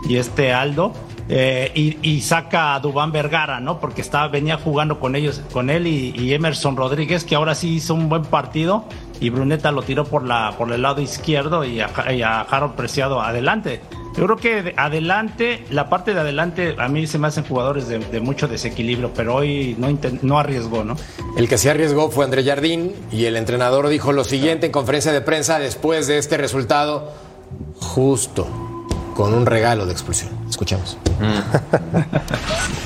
[0.07, 0.93] y este Aldo.
[1.31, 3.81] Eh, y, saca a Dubán Vergara, ¿no?
[3.81, 7.95] Porque estaba, venía jugando con ellos, con él y, Emerson Rodríguez, que ahora sí hizo
[7.95, 8.85] un buen partido.
[9.21, 12.75] Y Bruneta lo tiró por, la, por el lado izquierdo y a, y a Harold
[12.75, 13.81] Preciado adelante.
[14.17, 18.21] Yo creo que adelante, la parte de adelante, a mí se me hacen jugadores de,
[18.21, 19.89] mucho desequilibrio, pero hoy no,
[20.23, 20.97] no arriesgó, ¿no?
[21.37, 25.11] El que se arriesgó fue André Jardín y el entrenador dijo lo siguiente en conferencia
[25.11, 27.13] de prensa después de este resultado,
[27.81, 28.47] justo
[29.17, 30.31] con un regalo de expulsión.
[30.49, 30.97] Escuchemos.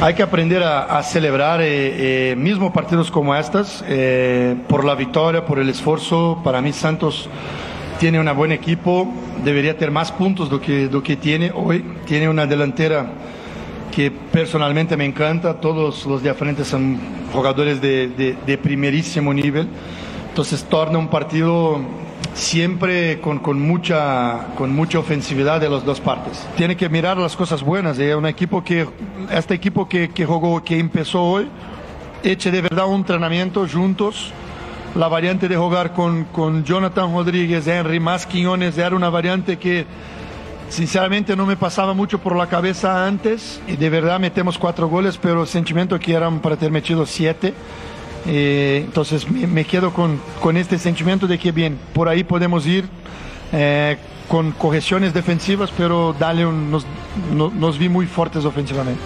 [0.00, 5.44] Hay que aprender a, celebrar eh, eh, mismo partidos como estos eh, por la victoria,
[5.44, 6.40] por el esfuerzo.
[6.44, 7.28] Para mí Santos
[7.98, 11.84] tiene un buen equipo, debería tener más puntos do que, que tiene hoy.
[12.06, 13.06] Tiene una delantera
[13.90, 17.00] que personalmente me encanta, todos los de frente son
[17.32, 19.66] jugadores de, de, primerísimo nivel,
[20.28, 21.80] entonces torna un partido
[22.38, 26.46] siempre con, con, mucha, con mucha ofensividad de las dos partes.
[26.56, 28.86] Tiene que mirar las cosas buenas, es un equipo que,
[29.30, 31.48] este equipo que, que jugó, que empezó hoy,
[32.22, 34.32] eche de verdad un entrenamiento juntos,
[34.94, 39.84] la variante de jugar con, con Jonathan Rodríguez, Henry, más Quiñones, era una variante que
[40.68, 45.18] sinceramente no me pasaba mucho por la cabeza antes y de verdad metemos cuatro goles,
[45.20, 47.52] pero el sentimiento que eran para tener metido siete.
[48.26, 52.86] Eh, entonces me, quedo con, con, este sentimiento de que bien, por ahí podemos ir
[53.52, 53.96] eh,
[54.28, 56.84] con correcciones defensivas, pero dale nos,
[57.32, 59.00] nos vi muy fuertes ofensivamente.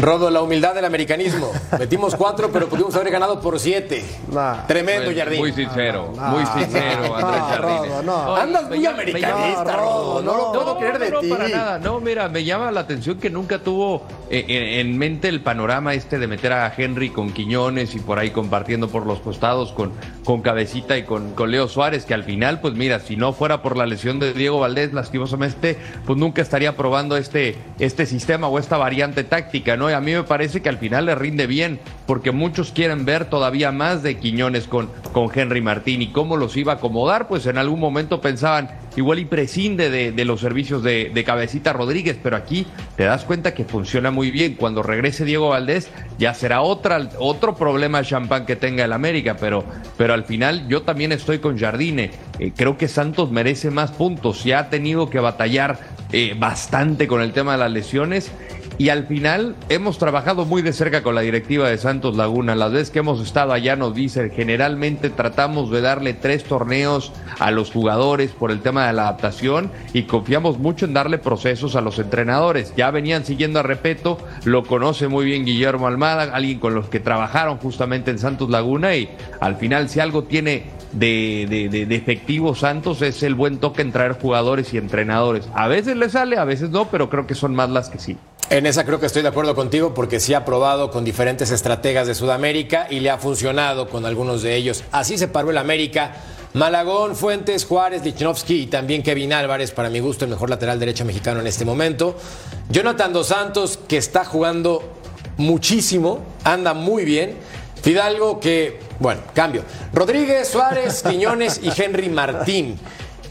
[0.00, 1.52] Rodo, la humildad del americanismo.
[1.78, 4.04] Metimos cuatro, pero pudimos haber ganado por siete.
[4.66, 5.40] Tremendo, Jardín.
[5.40, 8.08] Muy sincero, muy sincero, Andrés Jardín.
[8.08, 10.22] Andas muy americanista, Rodo.
[10.22, 11.28] No, lo puedo creer de ti.
[11.28, 11.78] para nada.
[11.78, 16.18] No, mira, me llama la atención que nunca tuvo eh, en, mente el panorama este
[16.18, 19.92] de meter a Henry con Quiñones y por ahí compartiendo por los costados con,
[20.24, 23.62] con Cabecita y con, con Leo Suárez, que al final, pues mira, si no fuera
[23.62, 28.58] por la lesión de Diego Valdés, lastimosamente, pues nunca estaría probando este, este sistema o
[28.58, 29.87] esta variante táctica, ¿no?
[29.94, 33.72] A mí me parece que al final le rinde bien, porque muchos quieren ver todavía
[33.72, 37.58] más de Quiñones con, con Henry Martín y cómo los iba a acomodar, pues en
[37.58, 43.04] algún momento pensaban, igual y prescinde de, los servicios de, Cabecita Rodríguez, pero aquí te
[43.04, 44.54] das cuenta que funciona muy bien.
[44.54, 49.64] Cuando regrese Diego Valdés, ya será otra, otro problema champán que tenga el América, pero,
[49.96, 52.10] pero al final yo también estoy con Jardine.
[52.38, 55.78] Eh, creo que Santos merece más puntos, ya ha tenido que batallar
[56.12, 58.32] eh, bastante con el tema de las lesiones
[58.78, 62.54] y al final hemos trabajado muy de cerca con la directiva de Santos Laguna.
[62.54, 67.50] Las veces que hemos estado allá nos dicen, generalmente tratamos de darle tres torneos a
[67.50, 71.80] los jugadores por el tema de la adaptación y confiamos mucho en darle procesos a
[71.80, 72.72] los entrenadores.
[72.76, 77.00] Ya venían siguiendo a Repeto, lo conoce muy bien Guillermo Almada, alguien con los que
[77.00, 79.10] trabajaron justamente en Santos Laguna y
[79.40, 84.12] al final si algo tiene de, de, efectivo Santos es el buen toque en traer
[84.12, 85.48] jugadores y entrenadores.
[85.54, 88.16] A veces le sale, a veces no, pero creo que son más las que sí.
[88.50, 92.06] En esa creo que estoy de acuerdo contigo porque sí ha probado con diferentes estrategas
[92.06, 94.84] de Sudamérica y le ha funcionado con algunos de ellos.
[94.90, 96.14] Así se paró el América.
[96.54, 101.04] Malagón, Fuentes, Juárez, Lichnowsky y también Kevin Álvarez, para mi gusto el mejor lateral derecho
[101.04, 102.16] mexicano en este momento.
[102.70, 104.94] Jonathan Dos Santos, que está jugando
[105.36, 107.36] muchísimo, anda muy bien.
[107.82, 109.62] Fidalgo, que, bueno, cambio.
[109.92, 112.78] Rodríguez, Suárez, Quiñones y Henry Martín.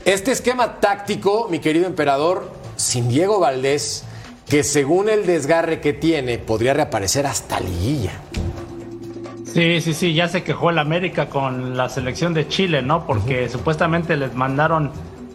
[0.06, 4.04] Este esquema táctico, mi querido emperador, sin Diego Valdés
[4.50, 8.14] que según el desgarre que tiene, podría reaparecer hasta liguilla.
[9.46, 13.06] Sí, sí, sí, ya se quejó el América con la selección de Chile, ¿no?
[13.08, 14.92] Porque supuestamente les mandaron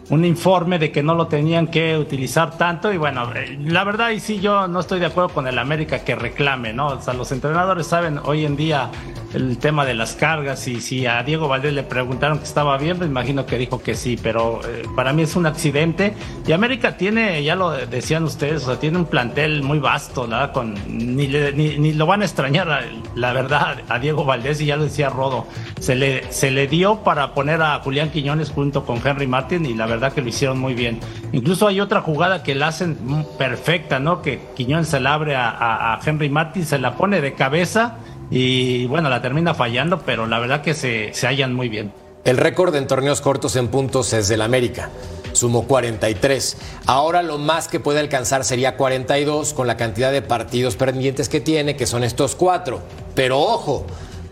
[0.09, 4.09] un informe de que no lo tenían que utilizar tanto y bueno, eh, la verdad
[4.09, 6.87] y sí yo no estoy de acuerdo con el América que reclame, ¿no?
[6.87, 8.89] O sea, los entrenadores saben hoy en día
[9.33, 12.99] el tema de las cargas y si a Diego Valdés le preguntaron que estaba bien,
[12.99, 16.13] me imagino que dijo que sí, pero eh, para mí es un accidente
[16.45, 20.51] y América tiene, ya lo decían ustedes, o sea, tiene un plantel muy vasto, ¿verdad?
[20.51, 22.83] Con, ni, ni, lo van a extrañar,
[23.15, 25.47] la verdad, a Diego Valdés y ya lo decía Rodo,
[25.79, 29.73] se le, se le dio para poner a Julián Quiñones junto con Henry Martin y
[29.73, 30.99] la verdad que lo hicieron muy bien.
[31.31, 32.97] Incluso hay otra jugada que la hacen
[33.37, 34.21] perfecta, ¿no?
[34.21, 37.97] Que Quiñones se la abre a, a Henry Martin, se la pone de cabeza
[38.29, 41.91] y bueno, la termina fallando, pero la verdad que se, se hallan muy bien.
[42.25, 44.89] El récord en torneos cortos en puntos es del América.
[45.33, 46.57] Sumó 43.
[46.85, 51.41] Ahora lo más que puede alcanzar sería 42 con la cantidad de partidos pendientes que
[51.41, 52.81] tiene, que son estos cuatro.
[53.13, 53.85] Pero ojo,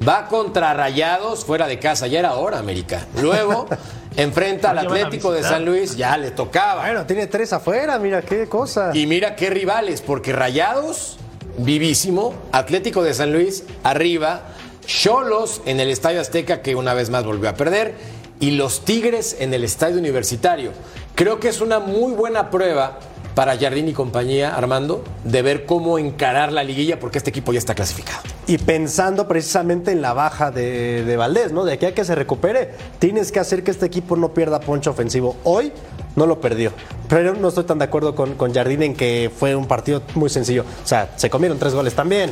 [0.07, 2.07] va contra Rayados fuera de casa.
[2.07, 3.07] Ya era hora, América.
[3.21, 3.67] Luego
[4.15, 5.43] enfrenta al Atlético de.
[5.43, 5.95] San Luis.
[5.95, 6.83] Ya le tocaba.
[6.83, 8.91] Bueno, tiene tres afuera, mira qué cosa.
[8.93, 11.17] Y mira qué rivales, porque Rayados,
[11.57, 14.41] vivísimo, Atlético de San Luis, arriba,
[14.85, 17.95] Cholos en el Estadio Azteca, que una vez más volvió a perder,
[18.39, 20.71] y los Tigres en el Estadio Universitario.
[21.15, 22.99] Creo que es una muy buena prueba
[23.35, 27.59] para Jardín y compañía, Armando, de ver cómo encarar la liguilla, porque este equipo ya
[27.59, 28.21] está clasificado.
[28.47, 31.63] Y pensando precisamente en la baja de, de Valdés, ¿no?
[31.63, 34.91] De aquí a que se recupere, tienes que hacer que este equipo no pierda poncho
[34.91, 35.37] ofensivo.
[35.43, 35.71] Hoy
[36.15, 36.71] no lo perdió.
[37.07, 40.29] Pero no estoy tan de acuerdo con, con Jardín en que fue un partido muy
[40.29, 40.65] sencillo.
[40.83, 42.31] O sea, se comieron tres goles también.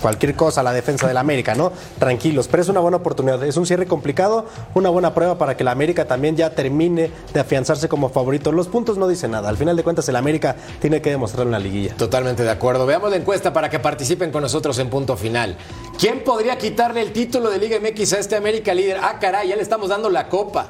[0.00, 1.72] Cualquier cosa, la defensa del América, ¿no?
[1.98, 3.42] Tranquilos, pero es una buena oportunidad.
[3.44, 7.40] Es un cierre complicado, una buena prueba para que el América también ya termine de
[7.40, 8.52] afianzarse como favorito.
[8.52, 9.48] Los puntos no dicen nada.
[9.48, 11.94] Al final de cuentas, el América tiene que demostrar en la liguilla.
[11.96, 12.86] Totalmente de acuerdo.
[12.86, 15.56] Veamos la encuesta para que participen con nosotros en punto final.
[15.98, 18.98] ¿Quién podría quitarle el título de Liga MX a este América líder?
[19.02, 20.68] Ah, caray, ya le estamos dando la copa.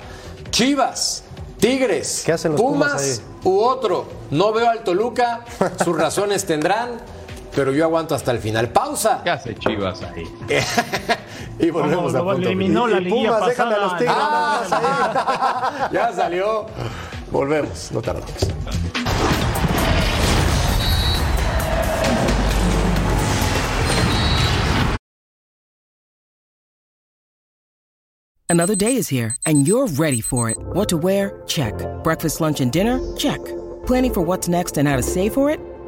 [0.51, 1.25] Chivas,
[1.59, 4.07] Tigres, ¿Qué hacen los Pumas, u otro.
[4.31, 5.45] No veo al Toluca,
[5.85, 7.01] sus razones tendrán,
[7.57, 8.69] pero yo aguanto hasta el final.
[8.69, 9.23] Pausa.
[9.25, 10.25] ¿Qué hace Chivas ahí?
[11.59, 13.97] y volvemos Como a lo punto eliminó la Pumas, déjame a los.
[13.97, 14.15] Tigres.
[14.15, 16.67] Ah, ya salió.
[17.33, 18.31] Volvemos, no tardamos.
[28.49, 30.59] Another day is here, and you're ready for it.
[30.75, 31.43] What to wear?
[31.47, 31.75] Check.
[32.05, 33.01] Breakfast, lunch, and dinner?
[33.17, 33.41] Check.
[33.87, 35.59] Planning for what's next and how to save for it?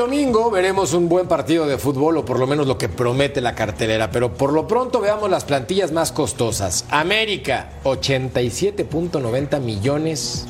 [0.00, 3.54] Domingo veremos un buen partido de fútbol, o por lo menos lo que promete la
[3.54, 6.86] cartelera, pero por lo pronto veamos las plantillas más costosas.
[6.88, 10.46] América, 87.90 millones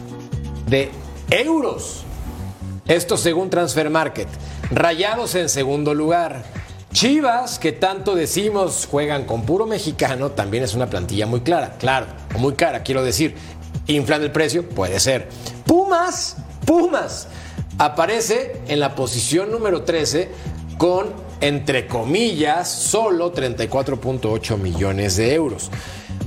[0.69, 0.91] de
[1.31, 2.05] euros.
[2.87, 4.29] Esto según Transfer Market.
[4.71, 6.45] Rayados en segundo lugar.
[6.93, 12.07] Chivas, que tanto decimos juegan con puro mexicano, también es una plantilla muy clara, claro,
[12.39, 13.35] muy cara, quiero decir.
[13.89, 14.69] ¿Inflan el precio?
[14.69, 15.29] Puede ser.
[15.67, 16.37] Pumas,
[16.71, 17.27] Pumas,
[17.81, 20.29] aparece en la posición número 13
[20.77, 21.07] con,
[21.40, 25.71] entre comillas, solo 34.8 millones de euros.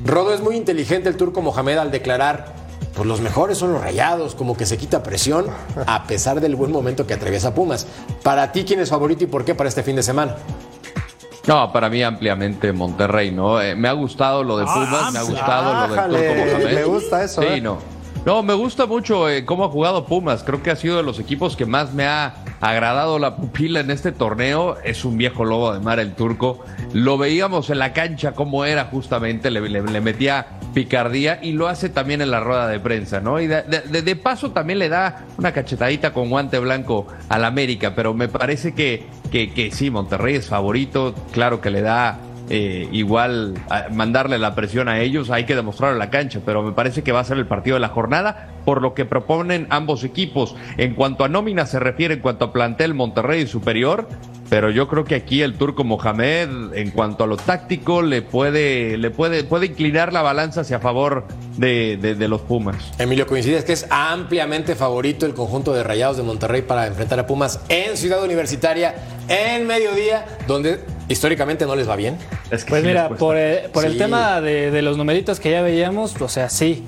[0.03, 2.55] Rodo es muy inteligente el turco Mohamed al declarar,
[2.95, 5.45] pues los mejores son los rayados, como que se quita presión
[5.85, 7.85] a pesar del buen momento que atraviesa Pumas.
[8.23, 10.35] Para ti, ¿quién es favorito y por qué para este fin de semana?
[11.45, 13.61] No, para mí ampliamente Monterrey, ¿no?
[13.61, 16.17] Eh, me ha gustado lo de Ah, Pumas, me ha ah, gustado lo del ájale,
[16.29, 16.75] Turco Mohamed.
[16.75, 17.61] me gusta eso, Sí, ¿eh?
[17.61, 17.92] no.
[18.25, 20.43] No, me gusta mucho eh, cómo ha jugado Pumas.
[20.43, 23.91] Creo que ha sido de los equipos que más me ha agradado la pupila en
[23.91, 24.77] este torneo.
[24.81, 26.63] Es un viejo lobo de mar el turco.
[26.93, 29.59] Lo veíamos en la cancha cómo era justamente, le,
[29.99, 33.41] metía picardía y lo hace también en la rueda de prensa, ¿no?
[33.41, 38.29] Y de paso también le da una cachetadita con guante blanco al América, pero me
[38.29, 43.53] parece que, que, que sí, Monterrey es favorito, claro que le da eh, igual
[43.91, 47.11] mandarle la presión a ellos, hay que demostrarlo en la cancha, pero me parece que
[47.11, 50.55] va a ser el partido de la jornada por lo que proponen ambos equipos.
[50.77, 54.07] En cuanto a nómina se refiere, en cuanto a plantel, Monterrey superior,
[54.53, 58.97] pero yo creo que aquí el turco Mohamed, en cuanto a lo táctico, le puede,
[58.99, 61.25] le puede, puede inclinar la balanza hacia favor
[61.57, 62.75] de, de- de los Pumas.
[62.99, 67.25] Emilio, coincides que es ampliamente favorito el conjunto de Rayados de Monterrey para enfrentar a
[67.25, 68.93] Pumas en Ciudad Universitaria
[69.27, 72.15] en mediodía, donde históricamente no les va bien.
[72.51, 75.49] Es que Pues sí mira, por, el, por el tema de, de los numeritos que
[75.49, 76.83] ya veíamos, o sea, sí.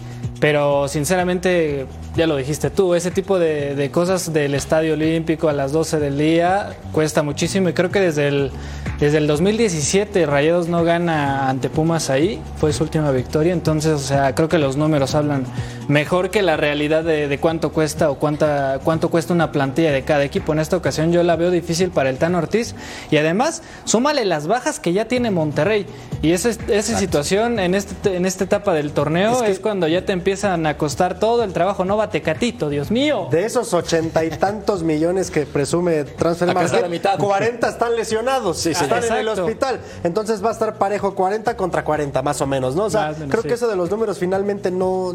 [0.46, 5.54] Pero sinceramente, ya lo dijiste tú, ese tipo de, de cosas del Estadio Olímpico a
[5.54, 7.70] las 12 del día cuesta muchísimo.
[7.70, 8.52] Y creo que desde el
[9.00, 14.00] Desde el 2017 Rayados no gana ante Pumas ahí, fue su última victoria, entonces, o
[14.00, 15.44] sea, creo que los números hablan
[15.90, 20.04] mejor que la realidad de, de cuánto cuesta o cuánta, cuánto cuesta una plantilla de
[20.04, 20.54] cada equipo.
[20.54, 22.74] En esta ocasión yo la veo difícil para el Tan Ortiz.
[23.12, 25.86] Y además súmale las bajas que ya tiene Monterrey.
[26.22, 30.14] Y esa, esa situación en, este, en esta etapa del torneo es, cuando ya te
[30.36, 33.30] empiezan a costar todo el trabajo, no va Tecatito, Dios mío.
[33.32, 37.18] De esos ochenta y tantos millones que presume Transfer está la mitad.
[37.18, 38.84] 40 están lesionados, Sí, sí.
[38.84, 39.80] están en el hospital.
[40.04, 42.84] Entonces va a estar parejo 40 contra 40, más o menos, ¿no?
[42.84, 43.48] O sea, menos, creo sí.
[43.48, 45.14] que eso de los números finalmente no.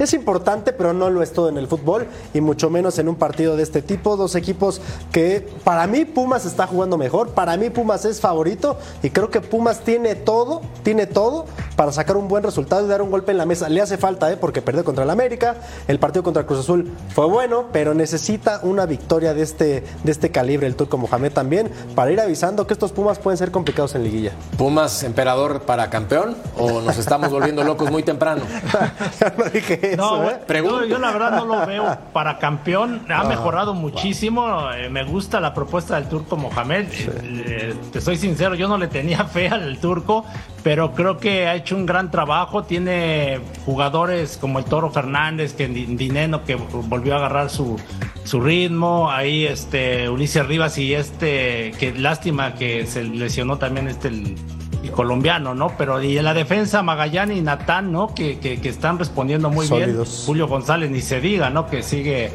[0.00, 3.14] Es importante, pero no lo es todo en el fútbol y mucho menos en un
[3.14, 4.16] partido de este tipo.
[4.16, 4.80] Dos equipos
[5.12, 9.40] que para mí Pumas está jugando mejor, para mí Pumas es favorito y creo que
[9.40, 11.46] Pumas tiene todo, tiene todo
[11.76, 13.68] para sacar un buen resultado y dar un golpe en la mesa.
[13.68, 14.36] Le hace falta, ¿eh?
[14.46, 15.56] Porque perdió contra el América,
[15.88, 20.30] el partido contra Cruz Azul fue bueno, pero necesita una victoria de este, de este
[20.30, 24.04] calibre, el Turco Mohamed también, para ir avisando que estos Pumas pueden ser complicados en
[24.04, 24.30] liguilla.
[24.56, 28.42] ¿Pumas emperador para campeón o nos estamos volviendo locos muy temprano?
[29.20, 30.38] Ya no dije eso, No, ¿eh?
[30.46, 30.82] Pregunta.
[30.82, 33.04] yo, yo la verdad no lo veo para campeón.
[33.08, 34.70] Ha mejorado muchísimo.
[34.76, 36.86] Eh, me gusta la propuesta del turco Mohamed.
[36.92, 40.24] Eh, te soy sincero, yo no le tenía fe al turco,
[40.66, 42.64] pero creo que ha hecho un gran trabajo.
[42.64, 47.78] Tiene jugadores como el Toro Fernández, que Di- Dineno, que volvió a agarrar su,
[48.24, 49.08] su ritmo.
[49.08, 54.34] Ahí este Ulises Rivas y este, que lástima que se lesionó también este el,
[54.82, 55.68] el colombiano, ¿no?
[55.78, 58.12] Pero y en la defensa Magallán y Natán, ¿no?
[58.12, 59.90] Que, que, que están respondiendo muy bien.
[60.26, 61.68] Julio González ni se diga, ¿no?
[61.68, 62.32] Que sigue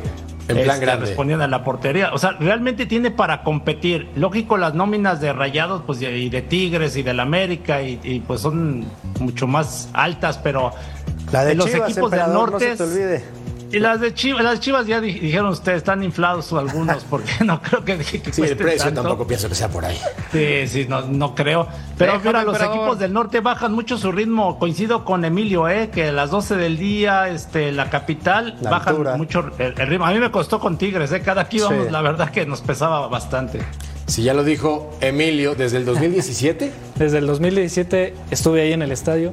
[0.48, 1.06] En plan este, grande.
[1.06, 2.14] respondiendo a la portería.
[2.14, 4.10] O sea, realmente tiene para competir.
[4.16, 8.42] Lógico, las nóminas de Rayados, pues y de Tigres y del América, y, y, pues
[8.42, 8.86] son
[9.20, 10.72] mucho más altas, pero
[11.32, 12.52] La de los Chivas, equipos del norte.
[12.52, 13.41] no se te olvide.
[13.72, 17.62] Y las de Chivas, las Chivas ya di- dijeron ustedes, están inflados algunos, porque no
[17.62, 19.02] creo que, que Sí, el precio tanto.
[19.04, 19.98] tampoco pienso que sea por ahí.
[20.32, 21.68] Sí, sí, no, no creo.
[21.98, 24.60] Pero Déjame, mira, los equipos del norte bajan mucho su ritmo.
[24.60, 25.90] Coincido con Emilio, ¿eh?
[25.94, 29.16] que a las 12 del día, este, la capital, La bajan altura.
[29.18, 30.06] mucho el, el ritmo.
[30.06, 31.22] A mí me costó con Tigres, ¿eh?
[31.22, 31.92] cada que íbamos, Sí.
[31.92, 33.60] la verdad que nos pesaba bastante.
[34.08, 36.72] Si ya lo dijo Emilio, desde el 2017.
[36.96, 39.32] Desde el 2017 estuve ahí en el estadio.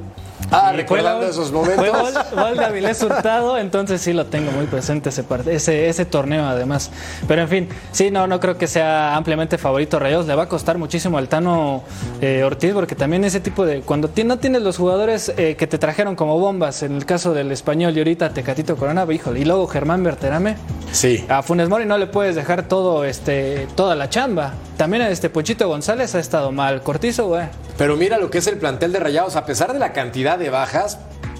[0.51, 1.87] Ah, recordando gol- esos momentos.
[1.87, 6.05] Fue gol, gol de Avilés Hurtado, entonces sí lo tengo muy presente ese, ese, ese
[6.05, 6.89] torneo además.
[7.27, 10.25] Pero en fin, sí, no, no creo que sea ampliamente favorito Rayados.
[10.27, 11.83] Le va a costar muchísimo al Tano
[12.21, 13.81] eh, Ortiz porque también ese tipo de...
[13.81, 17.51] Cuando no tienes los jugadores eh, que te trajeron como bombas, en el caso del
[17.51, 20.55] español y ahorita Tecatito Corona, híjole, y luego Germán Berterame.
[20.91, 21.25] Sí.
[21.29, 24.53] A Funes Mori no le puedes dejar todo este toda la chamba.
[24.79, 26.81] También este Pochito González ha estado mal.
[26.83, 27.47] Cortizo, güey.
[27.77, 30.49] Pero mira lo que es el plantel de Rayados, a pesar de la cantidad de
[30.49, 30.99] bajas,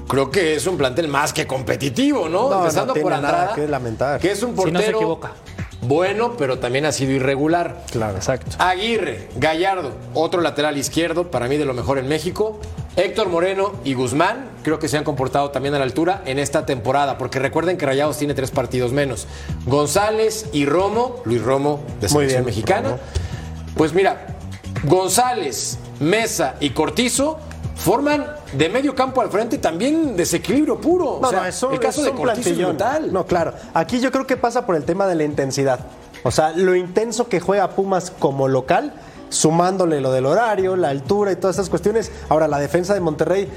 [0.10, 2.50] creo que es un plantel más que competitivo, ¿no?
[2.50, 4.20] No, Empezando no tiene por nada Andrada, que lamentar.
[4.20, 5.32] que es un Si no se portero equivoca.
[5.84, 7.82] bueno, pero también ha sido irregular.
[7.92, 8.18] Claro.
[8.18, 8.58] Exacto.
[8.60, 12.60] Aguirre, Gallardo, otro lateral izquierdo, para mí de lo mejor en México.
[12.98, 16.66] Héctor Moreno y Guzmán, creo que se han comportado también a la altura en esta
[16.66, 19.28] temporada, porque recuerden que Rayados tiene tres partidos menos.
[19.66, 22.90] González y Romo, Luis Romo de Muy selección bien, mexicana.
[22.90, 23.00] Romo.
[23.80, 24.28] Pues mira,
[24.84, 27.40] González, Mesa y Cortizo
[27.78, 31.20] forman de medio campo al frente también desequilibrio puro.
[31.22, 33.14] No, O sea, no, eso el caso es de Cortizo es brutal.
[33.14, 33.54] No, claro.
[33.74, 35.80] Aquí yo creo que pasa por el tema de la intensidad.
[36.24, 38.92] O sea, lo intenso que juega Pumas como local,
[39.30, 42.12] sumándole lo del horario, la altura y todas esas cuestiones.
[42.30, 43.48] Ahora, la defensa de Monterrey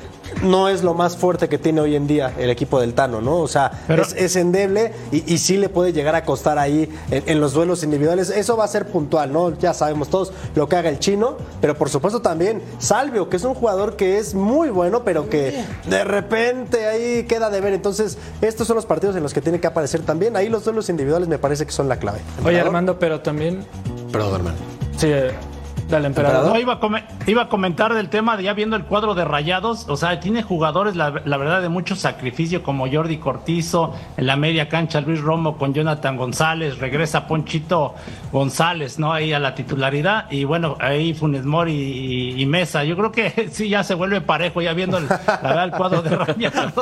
[0.43, 3.39] no es lo más fuerte que tiene hoy en día el equipo del Tano, ¿no?
[3.39, 6.89] O sea, Pero- es, es endeble y, y sí le puede llegar a costar ahí
[7.11, 8.31] en, en los duelos individuales.
[8.31, 9.59] Eso va a ser puntual, ¿no?
[9.59, 13.45] Ya sabemos todos lo que haga el chino, pero por supuesto también Salvio, que es
[13.45, 17.73] un jugador que es muy bueno, pero que de repente ahí queda de ver.
[17.73, 20.37] Entonces, estos son los partidos en los que tiene que aparecer también.
[20.37, 22.21] Ahí los duelos individuales me parece que son la clave.
[22.45, 22.61] Oye.
[22.61, 23.65] Armando, pero también.
[24.13, 24.57] Perdón, hermano.
[24.97, 25.11] Sí,
[25.93, 26.53] dale, emperador.
[26.53, 29.25] No, iba, a come- iba a comentar del tema de ya viendo el cuadro de
[29.25, 34.27] Rayados, o sea, tiene jugadores, la, la verdad, de mucho sacrificio, como Jordi Cortizo, en
[34.27, 37.95] la media cancha Luis Romo con Jonathan González, regresa Ponchito
[38.33, 39.13] González, ¿no?
[39.13, 42.85] Ahí a la titularidad, y bueno, ahí Funes Mori y, y Mesa.
[42.85, 46.03] Yo creo que sí, ya se vuelve parejo, ya viendo el, la verdad, el cuadro
[46.03, 46.75] de Rayados.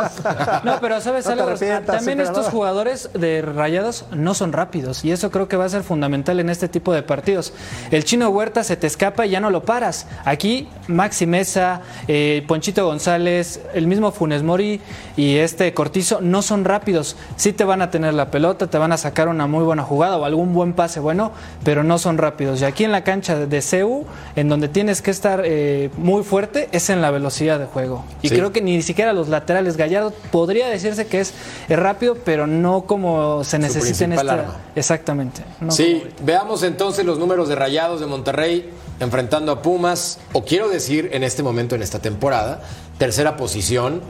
[0.65, 1.55] No, pero sabes No algo,
[1.87, 5.83] también estos jugadores de Rayados no son rápidos y eso creo que va a ser
[5.83, 7.53] fundamental en este tipo de partidos.
[7.91, 10.07] El chino Huerta se te escapa y ya no lo paras.
[10.26, 14.78] Aquí Maxi Mesa, eh, Ponchito González, el mismo Funes Mori
[15.16, 17.16] y este Cortizo no son rápidos.
[17.36, 20.18] Sí te van a tener la pelota, te van a sacar una muy buena jugada
[20.18, 21.32] o algún buen pase bueno,
[21.64, 22.61] pero no son rápidos.
[22.61, 24.05] Y aquí en la cancha de CEU,
[24.36, 28.05] en donde tienes que estar eh, muy fuerte, es en la velocidad de juego.
[28.20, 28.34] Y Sí.
[28.36, 31.32] creo que ni siquiera los laterales Gallardo podría decirse que es,
[31.70, 34.32] es rápido, pero no como se necesita en esta.
[34.34, 34.57] arma.
[34.74, 35.40] Exactamente.
[35.61, 38.68] no Sí, veamos entonces los números de Rayados de Monterrey.
[39.01, 42.61] Enfrentando a Pumas, o quiero decir en este momento, en esta temporada,
[42.98, 44.01] tercera posición.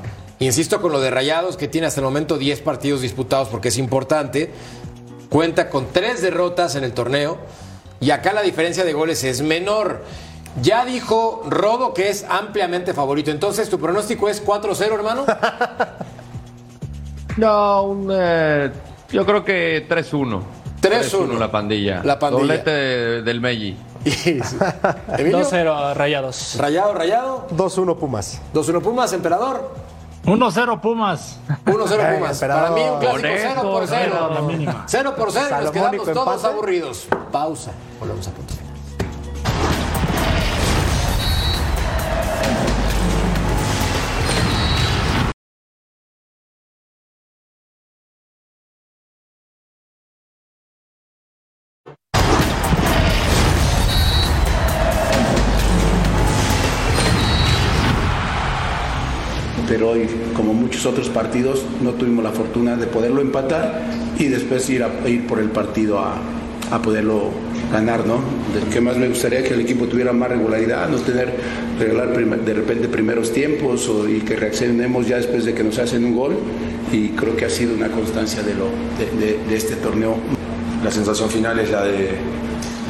[0.41, 3.78] Insisto con lo de Rayados, que tiene hasta el momento 10 partidos disputados porque es
[3.78, 4.53] importante.
[5.28, 7.38] Cuenta con tres derrotas en el torneo
[8.01, 10.03] y acá la diferencia de goles es menor.
[10.62, 13.30] Ya dijo Rodo que es ampliamente favorito.
[13.30, 15.24] Entonces, ¿tu pronóstico es 4-0, hermano?
[17.36, 18.70] No, un, eh,
[19.12, 20.43] yo creo que 3-1.
[20.82, 21.38] 3-1.
[21.38, 22.03] la pandilla.
[22.05, 22.41] La pandilla.
[22.43, 23.76] Doblete de- del Melli.
[24.05, 26.57] Emilio, 2-0 rayados.
[26.59, 27.47] Rayado, rayado.
[27.57, 28.41] 2-1 Pumas.
[28.55, 29.75] 2-1 Pumas, emperador.
[30.25, 31.39] 1-0 Pumas.
[31.67, 32.33] 1-0 Venga, Pumas.
[32.43, 32.63] emperador.
[32.69, 34.31] Para mí un clásico Con 0 por esto, 0.
[34.35, 34.85] la mínima.
[34.87, 36.47] 0 por 0 y nos quedamos todos empate.
[36.47, 37.09] aburridos.
[37.33, 37.71] Pausa.
[37.99, 38.55] Volvemos a punto.
[60.81, 63.83] Muchos otros partidos, no tuvimos la fortuna de poderlo empatar
[64.18, 66.14] y después ir, a, ir por el partido a,
[66.70, 67.28] a poderlo
[67.70, 68.20] ganar, ¿no?
[68.72, 71.35] Que más me gustaría que el equipo tuviera más regularidad, no tener,
[71.78, 76.03] regalar de repente primeros tiempos o- y que reaccionemos ya después de que nos hacen
[76.03, 76.37] un gol
[76.91, 78.64] y creo que ha sido una constancia de, lo,
[78.99, 80.16] de, de- de este torneo.
[80.83, 82.09] La sensación final es la de,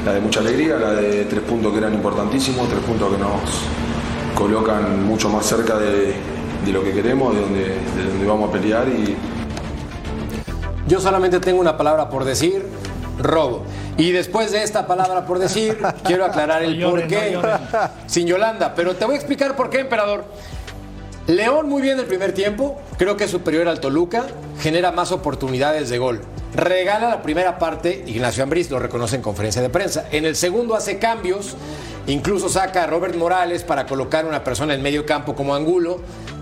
[0.07, 3.41] la de mucha alegría, la de tres puntos que eran importantísimos, tres puntos que nos
[4.39, 6.15] colocan mucho más cerca de,
[6.65, 9.17] de lo que queremos, de donde, de donde vamos a pelear y
[10.87, 12.67] Yo solamente tengo una palabra por decir,
[13.19, 13.65] robo.
[13.97, 17.39] Y después de esta palabra por decir, quiero aclarar el No lloren, por qué.
[18.07, 20.25] Sin Yolanda, pero te voy a explicar por qué, emperador.
[21.27, 24.27] León muy bien el primer tiempo, creo que es superior al Toluca,
[24.61, 26.23] genera más oportunidades de gol.
[26.55, 30.07] Regala la primera parte, Ignacio Ambriz lo reconoce en conferencia de prensa.
[30.11, 31.57] En el segundo hace cambios,
[32.09, 36.01] incluso saca a Robert Morales para colocar una persona en medio campo como Angulo,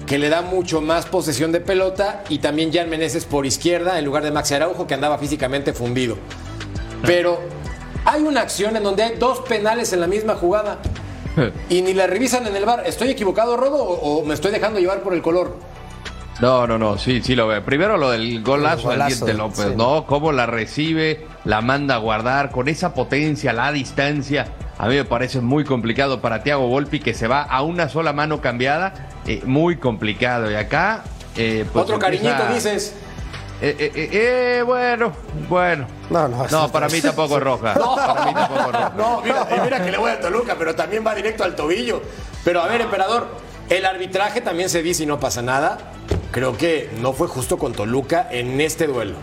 [0.08, 4.04] que le da mucho más posesión de pelota, y también Jan Meneses por izquierda en
[4.06, 6.16] lugar de Maxi Araujo, que andaba físicamente fundido.
[7.02, 7.38] Pero
[8.04, 10.78] hay una acción en donde hay dos penales en la misma jugada
[11.68, 12.84] y ni la revisan en el bar.
[12.86, 15.56] ¿Estoy equivocado, Rodo, o, o me estoy dejando llevar por el color?
[16.40, 17.64] No, no, no, sí, sí lo veo.
[17.64, 19.74] Primero lo del golazo El del Diente López, sí.
[19.76, 20.06] ¿no?
[20.06, 24.46] Cómo la recibe, la manda a guardar con esa potencia, la distancia.
[24.78, 28.12] A mí me parece muy complicado para Thiago Volpi que se va a una sola
[28.12, 29.08] mano cambiada.
[29.26, 30.50] eh, muy complicado.
[30.50, 31.02] Y acá.
[31.36, 32.94] eh, pues Otro empieza- cariñito, dices.
[33.60, 35.12] Eh, eh, eh, bueno,
[35.48, 35.86] bueno.
[36.10, 37.74] No, no, No, para mí tampoco es roja.
[37.96, 38.92] Para mí tampoco es roja.
[38.96, 42.00] No, mira, y mira que le voy a Toluca, pero también va directo al tobillo.
[42.44, 43.26] Pero a ver, emperador,
[43.68, 45.78] el arbitraje también se dice y no pasa nada.
[46.30, 49.16] Creo que no fue justo con Toluca en este duelo.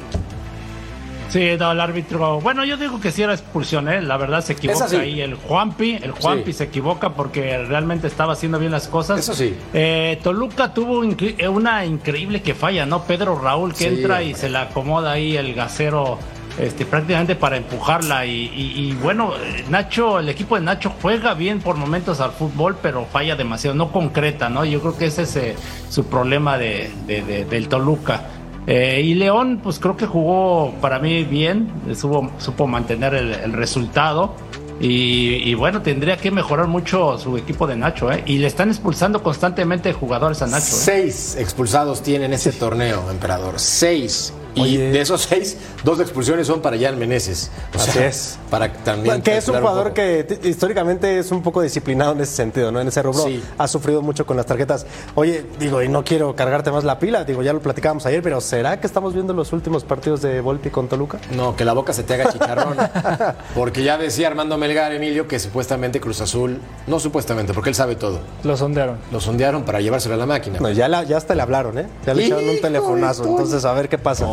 [1.35, 2.39] Sí, no, el árbitro.
[2.39, 4.01] Bueno, yo digo que sí era expulsión, ¿eh?
[4.01, 5.99] La verdad se equivoca ahí el Juanpi.
[6.01, 6.59] El Juanpi Sí.
[6.59, 9.19] se equivoca porque realmente estaba haciendo bien las cosas.
[9.19, 9.53] Eso sí.
[9.73, 13.03] Eh, Toluca tuvo incre- eh, una increíble que falla, ¿no?
[13.03, 16.17] Pedro Raúl que Sí, entra y se la acomoda ahí el gasero.
[16.57, 19.33] Este, prácticamente para empujarla y, y- y bueno,
[19.69, 23.91] Nacho, el equipo de Nacho juega bien por momentos al fútbol, pero falla demasiado, no
[23.91, 24.63] concreta, ¿no?
[24.63, 25.55] Yo creo que ese es eh,
[25.89, 28.21] su problema de, de- de- del Toluca.
[28.67, 34.33] Eh, y León, pues creo que jugó para mí bien, supo, supo mantener el, resultado.
[34.79, 38.23] Y, y bueno, tendría que mejorar mucho su equipo de Nacho, ¿eh?
[38.25, 40.75] Y le están expulsando constantemente jugadores a Nacho.
[40.75, 40.79] ¿eh?
[40.79, 43.57] Seis expulsados tiene en este torneo, emperador.
[43.57, 44.33] Seis.
[44.55, 47.51] Y de esos seis, dos expulsiones son para Jan Meneses.
[47.73, 48.39] O Así sea, es.
[48.49, 49.21] Para también.
[49.21, 52.79] Que es un jugador que históricamente es un poco disciplinado en ese sentido, ¿no?
[52.79, 53.43] En ese rubro Sí.
[53.57, 54.85] ha sufrido mucho con las tarjetas.
[55.15, 58.39] Oye, digo, y no quiero cargarte más la pila, digo, ya lo platicábamos ayer, pero
[58.41, 61.19] ¿será que estamos viendo los últimos partidos de Volpi con Toluca?
[61.35, 62.77] No, que la boca se te haga chicharrón.
[63.55, 67.95] Porque ya decía Armando Melgar, Emilio, que supuestamente Cruz Azul, no supuestamente, porque él sabe
[67.95, 68.97] todo, Lo sondearon.
[69.11, 70.59] lo sondearon para llevárselo a la máquina.
[70.59, 71.87] No, ya, la- ya hasta le hablaron, ¿eh?
[72.05, 74.25] Ya le echaron un telefonazo, entonces a ver qué pasa.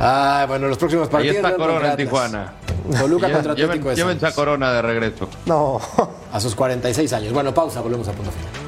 [0.00, 1.36] Ah, bueno, los próximos Ahí partidos.
[1.36, 1.96] está León Corona en.
[1.96, 2.52] Tijuana.
[2.98, 4.32] Toluca contra Atlético Llévense a.
[4.32, 5.28] Corona de regreso.
[5.46, 5.80] No.
[6.32, 7.32] A sus 46 años.
[7.32, 8.63] Bueno, pausa, volvemos a punto final.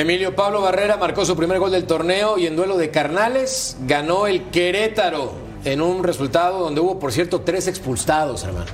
[0.00, 4.26] Emilio Pablo Barrera marcó su primer gol del torneo y en duelo de carnales ganó
[4.26, 5.32] el Querétaro
[5.66, 8.64] en un resultado donde hubo, por cierto, tres expulsados, hermano.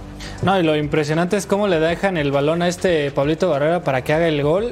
[0.43, 4.05] No, y lo impresionante es cómo le dejan el balón a este Pablito Barrera para
[4.05, 4.71] que haga el gol.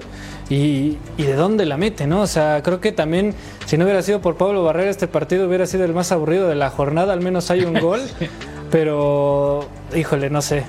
[0.48, 2.20] y, y de dónde la mete, ¿no?
[2.20, 3.34] O sea, creo que también
[3.66, 6.54] si no hubiera sido por Pablo Barrera este partido hubiera sido el más aburrido de
[6.54, 8.00] la jornada, al menos hay un gol,
[8.70, 10.62] pero híjole, no sé.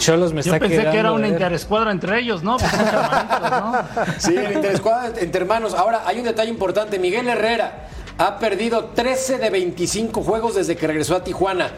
[0.00, 2.56] Cholos me Yo está pensé quedando que era una interescuadra entre ellos, ¿no?
[2.56, 3.84] Pues ¿no?
[4.18, 5.74] Sí, el interescuadra entre hermanos.
[5.74, 6.98] Ahora, hay un detalle importante.
[6.98, 7.88] Miguel Herrera
[8.18, 11.70] ha perdido 13 de 25 juegos desde que regresó a Tijuana.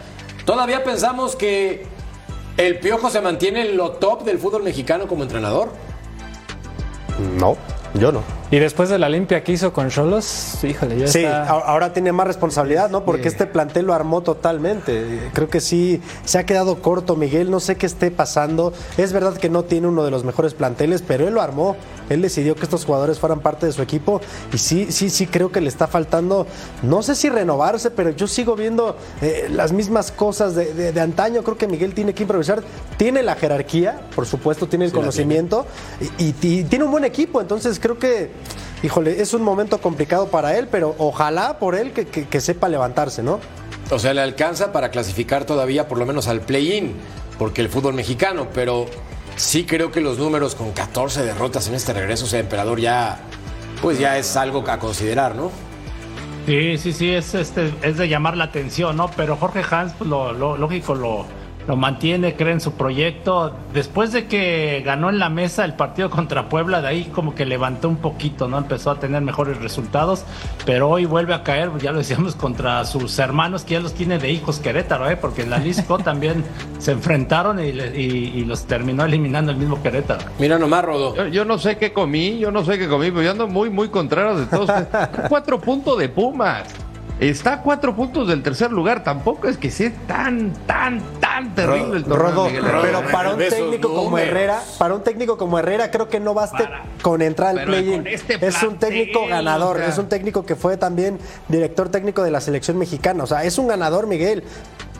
[0.44, 1.86] Todavía pensamos que
[2.56, 5.70] el Piojo se mantiene en lo top del fútbol mexicano como entrenador.
[7.38, 7.56] No,
[7.94, 8.41] yo no.
[8.53, 11.48] Y después de la limpia que hizo con Cholos, híjole, ya Sí, está.
[11.48, 13.03] ahora tiene más responsabilidad, ¿no?
[13.03, 15.30] Porque este plantel lo armó totalmente.
[15.32, 18.74] Creo que sí, se ha quedado corto Miguel, no sé qué esté pasando.
[18.98, 21.76] Es verdad que no tiene uno de los mejores planteles, pero él lo armó.
[22.11, 24.20] Él decidió que estos jugadores fueran parte de su equipo
[24.53, 26.46] y sí, sí, sí creo que le está faltando,
[26.82, 31.00] no sé si renovarse, pero yo sigo viendo eh, las mismas cosas de, de- de
[31.00, 31.42] antaño.
[31.42, 32.62] Creo que Miguel tiene que improvisar.
[32.98, 35.64] Tiene la jerarquía, por supuesto, tiene el Sí, conocimiento
[36.18, 37.40] y, y- y tiene un buen equipo.
[37.40, 38.41] Entonces creo que
[38.82, 42.68] Híjole, es un momento complicado para él, pero ojalá por él que, que- que sepa
[42.68, 43.38] levantarse, ¿no?
[43.90, 46.95] O sea, le alcanza para clasificar todavía por lo menos al play-in,
[47.38, 48.86] porque el fútbol mexicano, pero
[49.36, 53.20] sí creo que los números con 14 derrotas en este regreso, o sea, Emperador ya,
[53.80, 55.51] pues ya es algo a considerar, ¿no?
[56.47, 59.09] Sí, sí, sí, es, este, es de llamar la atención, ¿no?
[59.16, 61.26] Pero Jorge Hans, pues, lo, lo- lógico, lo,
[61.66, 63.54] lo mantiene, cree en su proyecto.
[63.72, 67.44] Después de que ganó en la mesa el partido contra Puebla, de ahí como que
[67.46, 68.58] levantó un poquito, ¿no?
[68.58, 70.24] Empezó a tener mejores resultados,
[70.66, 74.18] pero hoy vuelve a caer, ya lo decíamos, contra sus hermanos, que ya los tiene
[74.18, 75.16] de hijos Querétaro, ¿eh?
[75.16, 76.44] Porque en la Lisco también
[76.78, 80.20] se enfrentaron y, y- y los terminó eliminando el mismo Querétaro.
[80.38, 81.14] Mira nomás, Rodo.
[81.16, 83.70] Yo, yo no sé qué comí, yo no sé qué comí, pero yo ando muy,
[83.70, 84.70] muy contrario de todos.
[85.28, 86.64] cuatro puntos de Pumas.
[87.22, 89.04] Está a cuatro puntos del tercer lugar.
[89.04, 92.46] Tampoco es que sea tan, tan, tan terrible el torneo.
[92.46, 92.82] Miguel Herrera.
[92.82, 94.28] pero para un técnico como números.
[94.28, 96.68] Herrera, para un técnico como Herrera, creo que no baste
[97.00, 98.06] con entrar al play-in.
[98.08, 99.88] este es un técnico ganador, o sea.
[99.88, 103.22] es un técnico que fue también director técnico de la selección mexicana.
[103.22, 104.42] O sea, es un ganador, Miguel.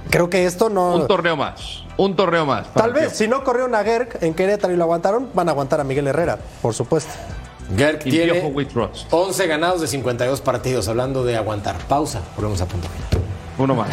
[0.09, 0.95] Creo que esto no.
[0.95, 1.83] Un torneo más.
[1.97, 2.69] Un torneo más.
[2.69, 5.51] para Tal vez, si no corrió una Gerg en Querétaro y lo aguantaron, van a
[5.51, 7.13] aguantar a Miguel Herrera, por supuesto.
[7.77, 9.07] Gerg tiene Piojo we trust.
[9.13, 11.79] 11 ganados de 52 partidos, hablando de aguantar.
[11.89, 12.89] Pausa, volvemos a punto.
[12.89, 13.27] final.
[13.59, 13.89] Uno más.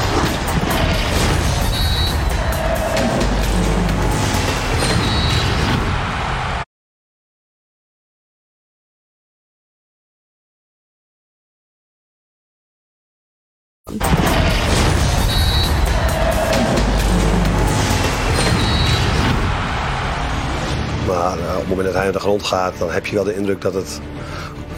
[22.04, 24.00] Naar de grond gaat, dan heb je wel de indruk dat het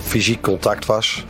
[0.01, 1.25] fysiek contact was.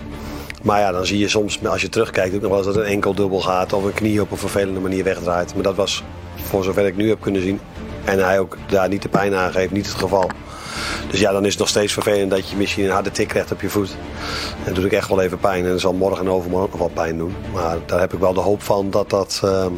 [0.63, 2.83] Maar ja, dan zie je soms, als je terugkijkt, ook nog wel eens dat een
[2.91, 5.53] enkel dubbel gaat of een knie op een vervelende manier wegdraait.
[5.53, 6.03] Maar dat was,
[6.35, 7.59] voor zover ik nu heb kunnen zien,
[8.03, 10.29] en hij ook daar niet de pijn aangeeft, niet het geval.
[11.09, 13.51] Dus ja, dan is het nog steeds vervelend dat je misschien een harde tik krijgt
[13.51, 13.89] op je voet.
[14.57, 15.63] En dat doet ook echt wel even pijn.
[15.65, 17.35] En dat zal morgen en overmorgen nog wel pijn doen.
[17.53, 19.41] Maar daar heb ik wel de hoop van dat dat...
[19.43, 19.73] ehm,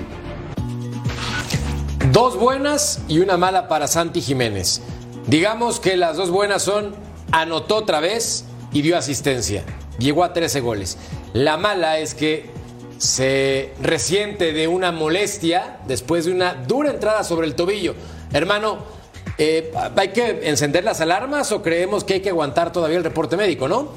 [2.11, 4.79] Dos buenas y una mala para Santi Jiménez.
[5.27, 6.95] Digamos que las dos buenas son
[7.31, 9.63] anotó otra vez y dio asistencia.
[9.97, 10.97] Llegó a 13 goles.
[11.33, 12.49] La mala es que
[12.97, 17.95] se resiente de una molestia después de una dura entrada sobre el tobillo.
[18.31, 18.79] Hermano,
[19.37, 23.37] eh, ¿hay que encender las alarmas o creemos que hay que aguantar todavía el reporte
[23.37, 23.89] médico, no?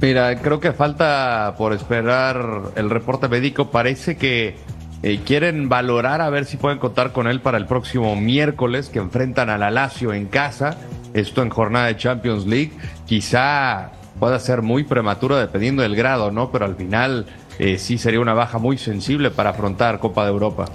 [0.00, 3.70] Mira, creo que falta por esperar el reporte médico.
[3.70, 4.56] Parece que
[5.02, 8.98] eh, quieren valorar a ver si pueden contar con él para el próximo miércoles que
[8.98, 10.76] enfrentan a la Lazio en casa.
[11.14, 12.72] Esto en jornada de Champions League.
[13.06, 16.50] Quizá pueda ser muy prematuro dependiendo del grado, ¿no?
[16.50, 17.26] Pero al final
[17.58, 20.66] eh, sí sería una baja muy sensible para afrontar Copa de Europa.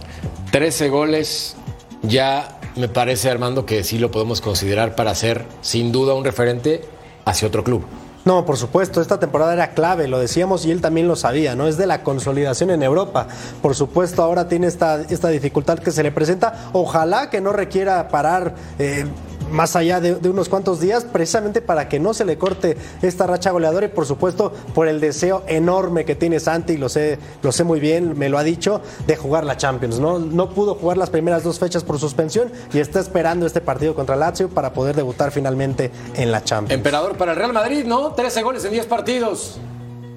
[0.52, 1.58] 13 goles,
[2.02, 6.82] ya me parece, Armando, que sí lo podemos considerar para ser sin duda un referente
[7.26, 7.86] hacia otro club.
[8.26, 11.68] No, por supuesto, esta temporada era clave, lo decíamos y él también lo sabía, ¿no?
[11.68, 13.28] Es de la consolidación en Europa.
[13.62, 16.70] Por supuesto, ahora tiene esta, esta dificultad que se le presenta.
[16.72, 19.06] Ojalá que no requiera parar eh,
[19.54, 23.28] más allá de, de unos cuantos días, precisamente para que no se le corte esta
[23.28, 27.51] racha goleadora y por supuesto por el deseo enorme que tiene Santi, lo sé, lo
[27.51, 29.99] sé muy bien, me lo ha dicho, de jugar la Champions.
[29.99, 30.20] ¿no?
[30.20, 34.16] no pudo jugar las primeras dos fechas por suspensión y está esperando este partido contra
[34.16, 36.78] Lazio para poder debutar finalmente en la Champions.
[36.78, 38.14] Emperador para el Real Madrid, ¿no?
[38.14, 39.60] 13 goles en 10 partidos.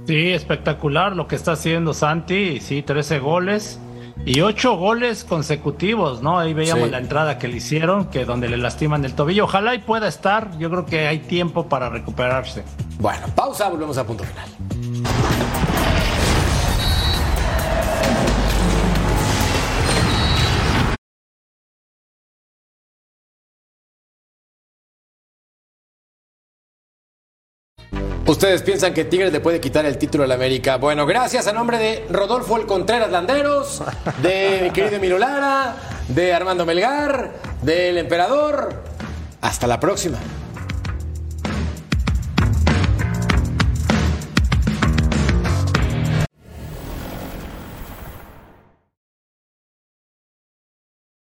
[0.07, 2.61] Sí, espectacular lo que está haciendo Santi.
[2.61, 3.79] Sí, 13 goles
[4.25, 6.39] y 8 goles consecutivos, ¿no?
[6.39, 6.91] Ahí veíamos Sí.
[6.91, 9.45] la entrada que le hicieron, que donde le lastiman el tobillo.
[9.45, 10.57] Ojalá y pueda estar.
[10.59, 12.65] Yo creo que hay tiempo para recuperarse.
[12.99, 14.49] Bueno, pausa, volvemos a punto final.
[28.27, 30.79] ¿Ustedes piensan que Tigres le puede quitar el título al América?
[30.79, 33.85] Bueno, gracias a nombre de Rodolfo El Contreras Landeros,
[34.21, 35.77] de mi querido Emilio Lara,
[36.09, 38.83] de Armando Melgar, del Emperador.
[39.41, 40.19] Hasta la próxima.